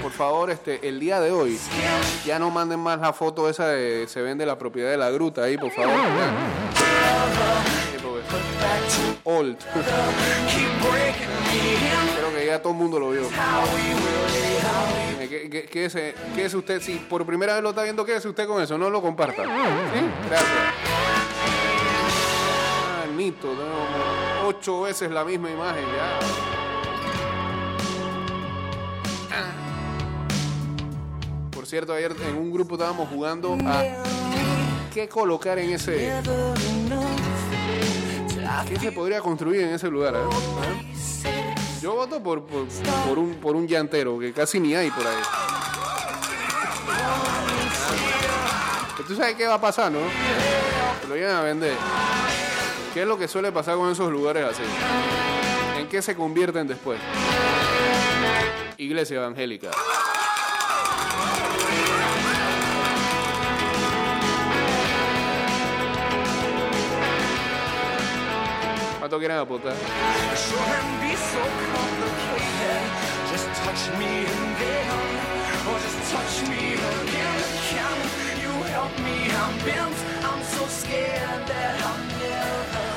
Por 0.00 0.12
favor, 0.12 0.50
este, 0.50 0.88
el 0.88 0.98
día 0.98 1.20
de 1.20 1.30
hoy, 1.30 1.58
ya 2.24 2.38
no 2.38 2.48
manden 2.50 2.80
más 2.80 3.00
la 3.00 3.12
foto 3.12 3.50
esa 3.50 3.68
de 3.68 4.08
se 4.08 4.22
vende 4.22 4.46
la 4.46 4.56
propiedad 4.56 4.90
de 4.90 4.96
la 4.96 5.10
gruta 5.10 5.42
ahí, 5.42 5.58
por 5.58 5.70
favor. 5.70 5.92
Old. 9.24 9.58
Creo 12.16 12.34
que 12.34 12.46
ya 12.46 12.62
todo 12.62 12.72
el 12.72 12.78
mundo 12.78 12.98
lo 12.98 13.10
vio. 13.10 13.28
Eh, 15.30 15.48
¿Qué, 15.50 15.50
qué, 15.50 15.64
quédese, 15.66 16.14
quédese 16.34 16.56
usted, 16.56 16.80
si 16.80 16.94
por 16.96 17.26
primera 17.26 17.54
vez 17.54 17.62
lo 17.62 17.70
está 17.70 17.82
viendo, 17.82 18.04
quédese 18.04 18.28
usted 18.28 18.46
con 18.46 18.62
eso, 18.62 18.78
no 18.78 18.88
lo 18.90 19.02
comparta. 19.02 19.42
¿Sí? 19.44 19.48
Gracias. 20.28 20.50
Ah, 22.90 23.04
Nito, 23.16 23.48
no, 23.54 24.48
ocho 24.48 24.82
veces 24.82 25.10
la 25.10 25.24
misma 25.24 25.50
imagen, 25.50 25.84
ya. 25.84 26.18
Ah. 29.32 29.52
Por 31.50 31.66
cierto, 31.66 31.92
ayer 31.92 32.14
en 32.28 32.36
un 32.36 32.50
grupo 32.52 32.74
estábamos 32.76 33.08
jugando 33.08 33.56
a 33.66 33.84
qué 34.94 35.08
colocar 35.08 35.58
en 35.58 35.70
ese, 35.70 36.12
qué 38.68 38.78
se 38.78 38.92
podría 38.92 39.20
construir 39.20 39.60
en 39.62 39.74
ese 39.74 39.88
lugar. 39.88 40.14
eh? 40.14 40.97
Yo 41.80 41.94
voto 41.94 42.22
por, 42.22 42.44
por, 42.44 42.66
por 43.06 43.18
un, 43.18 43.34
por 43.34 43.54
un 43.54 43.68
llantero, 43.68 44.18
que 44.18 44.32
casi 44.32 44.58
ni 44.58 44.74
hay 44.74 44.90
por 44.90 45.06
ahí. 45.06 45.16
¿Tú 49.06 49.14
sabes 49.16 49.36
qué 49.36 49.46
va 49.46 49.54
a 49.54 49.60
pasar, 49.60 49.90
no? 49.90 50.00
Lo 51.08 51.14
llegan 51.14 51.36
a 51.36 51.40
vender. 51.40 51.74
¿Qué 52.92 53.02
es 53.02 53.08
lo 53.08 53.16
que 53.16 53.26
suele 53.26 53.52
pasar 53.52 53.76
con 53.76 53.90
esos 53.90 54.10
lugares 54.10 54.44
así? 54.44 54.62
¿En 55.78 55.88
qué 55.88 56.02
se 56.02 56.14
convierten 56.14 56.66
después? 56.68 57.00
Iglesia 58.76 59.16
evangélica. 59.16 59.70
¿Cuánto 69.08 69.20
quieren 69.20 69.38
apuntar? 69.38 69.72
I'm 79.30 79.58
bent, 79.64 79.96
I'm 80.24 80.42
so 80.42 80.66
scared 80.66 81.46
that 81.48 81.80
I'm 81.88 82.08
never 82.18 82.87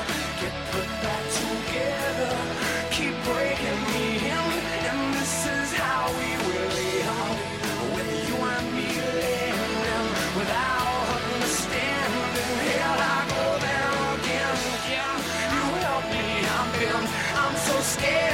scared 17.92 18.31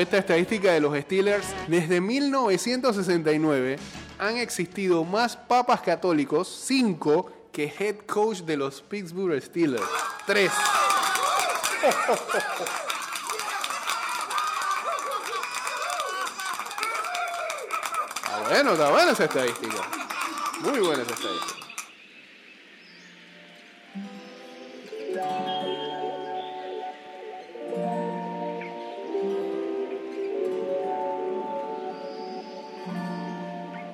esta 0.00 0.18
estadística 0.18 0.72
de 0.72 0.80
los 0.80 0.96
Steelers. 0.98 1.46
Desde 1.66 2.00
1969 2.00 3.78
han 4.18 4.36
existido 4.36 5.04
más 5.04 5.36
papas 5.36 5.80
católicos, 5.80 6.48
5, 6.64 7.30
que 7.52 7.72
head 7.78 7.96
coach 8.06 8.38
de 8.40 8.56
los 8.56 8.82
Pittsburgh 8.82 9.40
Steelers. 9.42 9.84
3. 10.26 10.50
Está 18.22 18.48
bueno, 18.48 18.72
está 18.72 18.90
buena 18.90 19.12
esa 19.12 19.24
estadística. 19.24 19.76
Muy 20.60 20.80
buena 20.80 21.02
esa 21.02 21.14
estadística. 21.14 21.58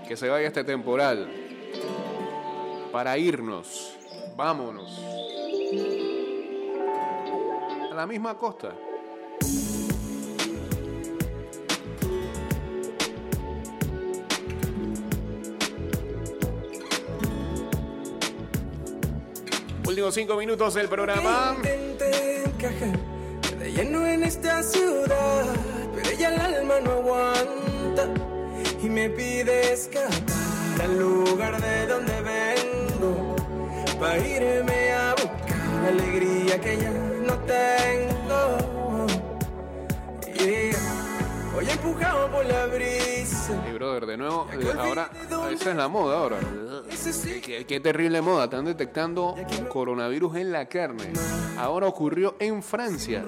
Que 0.07 0.17
se 0.17 0.29
vaya 0.29 0.47
este 0.47 0.65
temporal. 0.65 1.29
Para 2.93 3.17
irnos. 3.19 3.97
Vámonos. 4.37 5.01
A 7.91 7.95
la 7.95 8.07
misma 8.07 8.37
costa. 8.37 8.75
Últimos 19.87 20.15
cinco 20.15 20.37
minutos 20.37 20.75
del 20.75 20.89
programa. 20.89 21.57
Y 28.85 28.89
me 28.91 29.09
pide 29.09 29.73
escapar 29.73 30.13
al 30.83 30.99
lugar 30.99 31.61
de 31.61 31.87
donde 31.87 32.21
vengo 32.21 33.37
para 33.99 34.19
irme 34.19 34.93
a 34.93 35.15
buscar 35.15 35.83
la 35.83 35.89
alegría 35.89 36.61
que 36.61 36.77
ya 36.77 36.91
no 36.91 37.35
tengo. 37.45 39.07
Yeah. 40.37 40.95
Hoy 41.57 41.71
empujado 41.71 42.31
por 42.31 42.45
la 42.45 42.67
brisa. 42.67 43.63
Sí, 43.65 43.73
brother, 43.73 44.07
de 44.07 44.17
nuevo, 44.19 44.47
ahora, 44.79 45.11
esa 45.51 45.71
es 45.71 45.77
la 45.77 45.89
moda 45.89 46.19
ahora. 46.19 46.37
Qué, 47.43 47.65
qué 47.67 47.81
terrible 47.81 48.21
moda, 48.21 48.45
están 48.45 48.67
detectando 48.67 49.35
coronavirus 49.69 50.37
en 50.37 50.53
la 50.53 50.67
carne. 50.67 51.13
Ahora 51.57 51.87
ocurrió 51.87 52.37
en 52.39 52.63
Francia. 52.63 53.25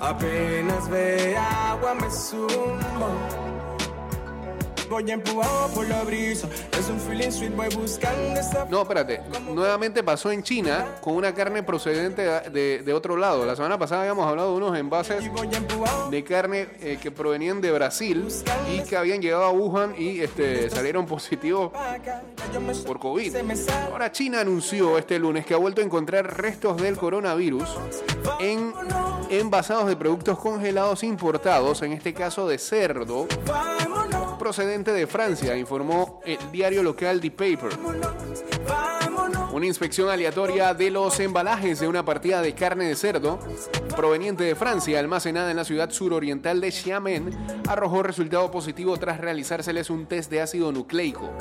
Apenas 0.00 0.88
ve 0.88 1.36
agua 1.36 1.94
me 1.94 2.10
sumo. 2.10 3.47
Voy 4.88 5.10
empujado 5.10 5.68
por 5.74 5.86
la 5.88 6.02
brisa. 6.02 6.48
Es 6.78 6.88
un 6.88 6.98
feeling 6.98 7.30
sweet, 7.30 7.54
voy 7.54 7.68
buscando 7.74 8.40
esa. 8.40 8.64
No, 8.66 8.82
espérate, 8.82 9.20
nuevamente 9.52 10.02
pasó 10.02 10.30
en 10.30 10.42
China 10.42 10.96
con 11.00 11.14
una 11.14 11.34
carne 11.34 11.62
procedente 11.62 12.22
de, 12.22 12.82
de 12.82 12.92
otro 12.92 13.16
lado. 13.16 13.44
La 13.44 13.54
semana 13.54 13.78
pasada 13.78 14.02
habíamos 14.02 14.26
hablado 14.26 14.52
de 14.52 14.56
unos 14.56 14.78
envases 14.78 15.24
de 16.10 16.24
carne 16.24 16.68
eh, 16.80 16.98
que 17.00 17.10
provenían 17.10 17.60
de 17.60 17.70
Brasil 17.70 18.26
y 18.72 18.80
que 18.80 18.96
habían 18.96 19.20
llegado 19.20 19.44
a 19.44 19.50
Wuhan 19.50 19.94
y 19.98 20.20
este, 20.20 20.70
salieron 20.70 21.06
positivos 21.06 21.72
por 22.86 22.98
COVID. 22.98 23.36
Ahora 23.90 24.10
China 24.12 24.40
anunció 24.40 24.98
este 24.98 25.18
lunes 25.18 25.44
que 25.44 25.54
ha 25.54 25.58
vuelto 25.58 25.80
a 25.80 25.84
encontrar 25.84 26.40
restos 26.40 26.76
del 26.78 26.96
coronavirus 26.96 27.68
en 28.40 28.72
envasados 29.30 29.86
de 29.86 29.96
productos 29.96 30.38
congelados 30.38 31.02
importados, 31.02 31.82
en 31.82 31.92
este 31.92 32.14
caso 32.14 32.48
de 32.48 32.58
cerdo, 32.58 33.26
Vámonos, 33.46 34.17
procedente 34.38 34.92
de 34.92 35.06
Francia, 35.06 35.56
informó 35.56 36.20
el 36.24 36.38
diario 36.52 36.82
local 36.82 37.20
The 37.20 37.30
Paper. 37.30 38.57
Una 39.58 39.66
inspección 39.66 40.08
aleatoria 40.08 40.72
de 40.72 40.88
los 40.88 41.18
embalajes 41.18 41.80
de 41.80 41.88
una 41.88 42.04
partida 42.04 42.40
de 42.40 42.54
carne 42.54 42.84
de 42.84 42.94
cerdo 42.94 43.40
proveniente 43.96 44.44
de 44.44 44.54
Francia, 44.54 45.00
almacenada 45.00 45.50
en 45.50 45.56
la 45.56 45.64
ciudad 45.64 45.90
suroriental 45.90 46.60
de 46.60 46.70
Xiamen, 46.70 47.36
arrojó 47.66 48.04
resultado 48.04 48.52
positivo 48.52 48.96
tras 48.98 49.18
realizárseles 49.18 49.90
un 49.90 50.06
test 50.06 50.30
de 50.30 50.42
ácido 50.42 50.70
nucleico. 50.70 51.32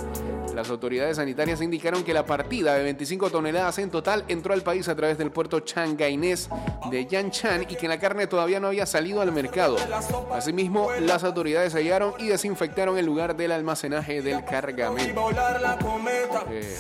Las 0.57 0.71
autoridades 0.71 1.17
sanitarias 1.17 1.61
indicaron 1.61 2.03
que 2.03 2.15
la 2.15 2.25
partida 2.25 2.73
de 2.73 2.83
25 2.83 3.29
toneladas 3.29 3.77
en 3.77 3.91
total 3.91 4.25
entró 4.27 4.55
al 4.55 4.63
país 4.63 4.89
a 4.89 4.95
través 4.95 5.19
del 5.19 5.29
puerto 5.29 5.59
changainés 5.59 6.49
de 6.89 7.05
Yanchan 7.05 7.67
y 7.69 7.75
que 7.75 7.87
la 7.87 7.99
carne 7.99 8.25
todavía 8.25 8.59
no 8.59 8.65
había 8.65 8.87
salido 8.87 9.21
al 9.21 9.31
mercado. 9.31 9.77
Asimismo, 10.33 10.89
las 10.99 11.23
autoridades 11.23 11.75
hallaron 11.75 12.15
y 12.17 12.29
desinfectaron 12.29 12.97
el 12.97 13.05
lugar 13.05 13.35
del 13.35 13.51
almacenaje 13.51 14.23
del 14.23 14.43
cargamento. 14.45 15.29
Eh. 16.49 16.75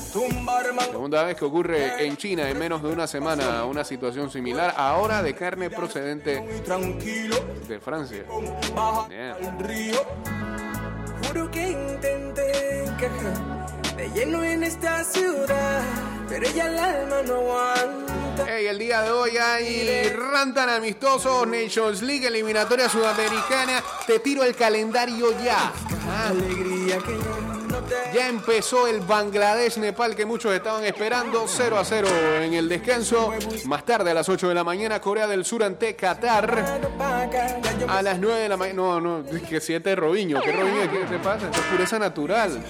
Vez 1.27 1.35
que 1.37 1.43
ocurre 1.45 2.05
en 2.05 2.15
China 2.15 2.49
en 2.49 2.57
menos 2.57 2.81
de 2.81 2.87
una 2.89 3.05
semana 3.05 3.65
una 3.65 3.83
situación 3.83 4.31
similar, 4.31 4.73
ahora 4.77 5.21
de 5.21 5.35
carne 5.35 5.69
procedente 5.69 6.41
de 7.67 7.79
Francia. 7.81 8.23
Baja 8.73 9.09
Yeah. 9.09 9.33
al 9.35 9.59
río. 9.59 10.01
Juro 11.27 11.51
que 11.51 11.69
intenté 11.71 12.85
encajar 12.85 13.67
de 13.97 14.09
lleno 14.11 14.41
en 14.41 14.63
esta 14.63 15.03
ciudad, 15.03 15.81
pero 16.29 16.47
ella 16.47 16.67
el 16.67 16.79
alma 16.79 17.21
no 17.27 17.33
aguanta. 17.35 18.45
Hey, 18.47 18.67
el 18.67 18.79
día 18.79 19.01
de 19.01 19.11
hoy 19.11 19.31
hay 19.37 20.09
rantan 20.09 20.69
amistosos, 20.69 21.45
Nations 21.45 22.01
League, 22.03 22.25
eliminatoria 22.27 22.87
sudamericana. 22.87 23.83
Te 24.05 24.19
tiro 24.19 24.43
el 24.43 24.55
calendario 24.55 25.31
ya. 25.43 25.73
Ah, 26.09 26.29
Alegría 26.29 26.99
que 26.99 27.17
ya 28.13 28.29
empezó 28.29 28.87
el 28.87 29.01
Bangladesh-Nepal 29.01 30.15
que 30.15 30.25
muchos 30.25 30.53
estaban 30.53 30.83
esperando. 30.83 31.45
0 31.47 31.77
a 31.77 31.85
0 31.85 32.07
en 32.41 32.53
el 32.53 32.69
descanso. 32.69 33.33
Más 33.65 33.85
tarde, 33.85 34.11
a 34.11 34.13
las 34.13 34.27
8 34.27 34.49
de 34.49 34.55
la 34.55 34.63
mañana, 34.63 34.99
Corea 35.01 35.27
del 35.27 35.45
Sur 35.45 35.63
ante 35.63 35.95
Qatar. 35.95 36.79
A 37.87 38.01
las 38.01 38.19
9 38.19 38.39
de 38.39 38.49
la 38.49 38.57
mañana. 38.57 38.77
No, 38.77 39.01
no, 39.01 39.23
que 39.47 39.61
siete 39.61 39.95
Robiño. 39.95 40.39
¿Qué 40.41 40.51
Robiño? 40.51 40.91
¿Qué 40.91 41.05
te 41.09 41.19
pasa? 41.19 41.45
Esto 41.45 41.59
es 41.59 41.65
pureza 41.67 41.99
natural. 41.99 42.63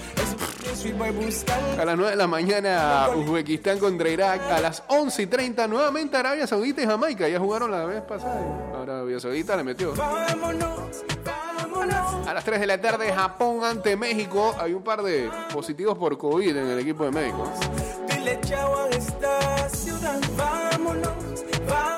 A 1.78 1.84
las 1.84 1.96
9 1.96 2.10
de 2.10 2.16
la 2.16 2.26
mañana, 2.26 3.08
Uzbekistán 3.14 3.78
contra 3.78 4.08
Irak. 4.08 4.42
A 4.50 4.60
las 4.60 4.82
11 4.88 5.22
y 5.22 5.26
30, 5.26 5.66
nuevamente 5.66 6.16
Arabia 6.16 6.46
Saudita 6.46 6.82
y 6.82 6.86
Jamaica. 6.86 7.28
Ya 7.28 7.38
jugaron 7.38 7.70
la 7.70 7.84
vez 7.84 8.02
pasada. 8.02 8.40
Ahora 8.74 8.96
Arabia 8.96 9.20
Saudita 9.20 9.56
le 9.56 9.64
metió. 9.64 9.94
A 12.26 12.34
las 12.34 12.44
3 12.44 12.60
de 12.60 12.66
la 12.66 12.80
tarde, 12.80 13.12
Japón 13.12 13.64
ante 13.64 13.96
México. 13.96 14.54
Hay 14.58 14.74
un 14.74 14.82
par 14.82 15.02
de 15.02 15.30
positivos 15.52 15.96
por 15.96 16.18
COVID 16.18 16.56
en 16.56 16.66
el 16.66 16.78
equipo 16.78 17.04
de 17.04 17.10
México. 17.10 17.50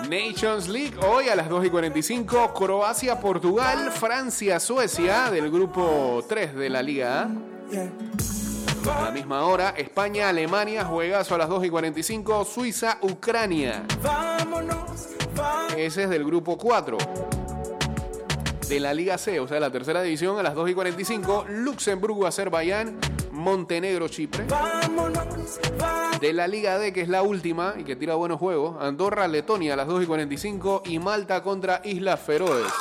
Nations 0.09 0.69
League 0.69 0.95
hoy 1.05 1.29
a 1.29 1.37
las 1.37 1.49
2 1.49 1.67
y 1.67 1.71
45. 1.71 2.53
Croacia, 2.55 3.21
Portugal, 3.21 3.91
Francia, 3.93 4.61
Suecia 4.61 5.31
del 5.31 5.51
grupo 5.51 6.25
3 6.29 6.55
de 6.55 6.71
la 6.71 6.83
Liga 6.83 7.23
A. 7.23 7.29
La 9.05 9.11
misma 9.11 9.45
hora, 9.45 9.75
España, 9.77 10.29
Alemania, 10.29 10.85
juegazo 10.85 11.35
a 11.35 11.39
las 11.39 11.49
2 11.49 11.67
y 11.67 11.71
45. 11.71 12.45
Suiza, 12.45 12.99
Ucrania. 13.03 13.85
Ese 15.77 16.05
es 16.05 16.11
del 16.11 16.25
grupo 16.25 16.57
4 16.57 16.99
de 18.71 18.79
la 18.79 18.95
Liga 18.95 19.19
C, 19.19 19.41
o 19.41 19.49
sea, 19.49 19.59
la 19.59 19.73
tercera 19.73 20.01
división 20.01 20.39
a 20.39 20.45
las 20.45 20.55
2 20.55 20.71
y 20.71 20.75
45. 20.75 21.47
Luxemburgo, 21.49 22.25
Azerbaiyán, 22.25 23.01
Montenegro, 23.33 24.07
Chipre. 24.07 24.47
De 26.21 26.33
la 26.33 26.47
Liga 26.47 26.79
D, 26.79 26.93
que 26.93 27.01
es 27.01 27.09
la 27.09 27.23
última 27.23 27.75
y 27.77 27.83
que 27.83 27.97
tira 27.97 28.15
buenos 28.15 28.39
juegos. 28.39 28.77
Andorra, 28.81 29.27
Letonia 29.27 29.75
a 29.75 29.77
las 29.77 29.89
2 29.89 30.05
y 30.05 30.07
45. 30.07 30.83
Y 30.87 31.01
Malta 31.01 31.43
contra 31.43 31.81
Islas 31.83 32.21
Feroes. 32.21 32.73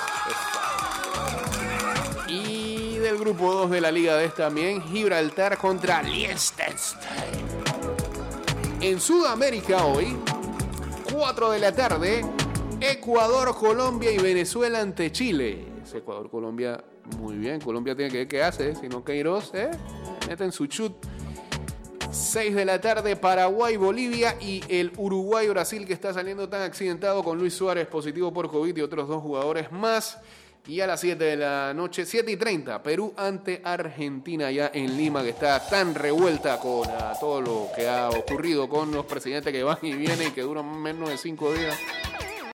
Y 2.28 2.98
del 3.00 3.18
grupo 3.18 3.52
2 3.52 3.72
de 3.72 3.82
la 3.82 3.90
Liga 3.90 4.16
D 4.16 4.30
también, 4.30 4.84
Gibraltar 4.84 5.58
contra 5.58 6.04
Liechtenstein. 6.04 7.48
En 8.82 9.00
Sudamérica 9.00 9.86
hoy, 9.86 10.16
4 11.12 11.50
de 11.50 11.60
la 11.60 11.72
tarde, 11.74 12.24
Ecuador, 12.80 13.56
Colombia 13.58 14.12
y 14.12 14.20
Venezuela 14.20 14.82
ante 14.82 15.12
Chile. 15.12 15.69
Ecuador, 15.94 16.30
Colombia, 16.30 16.84
muy 17.18 17.38
bien. 17.38 17.60
Colombia 17.60 17.96
tiene 17.96 18.12
que 18.12 18.18
ver 18.20 18.28
qué 18.28 18.44
hace, 18.44 18.76
si 18.76 18.88
no 18.88 19.04
Queiroz, 19.04 19.54
¿eh? 19.54 19.72
Meten 20.28 20.52
su 20.52 20.68
chut. 20.68 20.94
6 22.12 22.56
de 22.56 22.66
la 22.66 22.82
tarde, 22.82 23.16
Paraguay, 23.16 23.78
Bolivia 23.78 24.36
y 24.42 24.64
el 24.68 24.92
Uruguay, 24.98 25.48
Brasil, 25.48 25.86
que 25.86 25.94
está 25.94 26.14
saliendo 26.14 26.50
tan 26.50 26.64
accidentado 26.64 27.24
con 27.24 27.38
Luis 27.38 27.54
Suárez 27.54 27.88
positivo 27.88 28.34
por 28.34 28.50
COVID 28.50 28.76
y 28.76 28.82
otros 28.82 29.08
dos 29.08 29.22
jugadores 29.22 29.72
más. 29.72 30.20
Y 30.68 30.82
a 30.82 30.88
las 30.88 31.00
7 31.00 31.24
de 31.24 31.38
la 31.38 31.74
noche, 31.74 32.06
7 32.06 32.32
y 32.32 32.38
30, 32.38 32.84
Perú 32.84 33.14
ante 33.16 33.62
Argentina 33.64 34.52
ya 34.52 34.70
en 34.74 34.98
Lima, 34.98 35.24
que 35.24 35.30
está 35.30 35.68
tan 35.68 35.96
revuelta 35.96 36.60
con 36.60 36.88
ah, 36.90 37.14
todo 37.20 37.42
lo 37.42 37.68
que 37.76 37.88
ha 37.88 38.10
ocurrido 38.10 38.68
con 38.68 38.92
los 38.92 39.06
presidentes 39.06 39.52
que 39.52 39.64
van 39.64 39.80
y 39.82 39.94
vienen 39.94 40.28
y 40.28 40.32
que 40.32 40.42
duran 40.42 40.80
menos 40.82 41.10
de 41.10 41.18
5 41.18 41.54
días. 41.54 41.78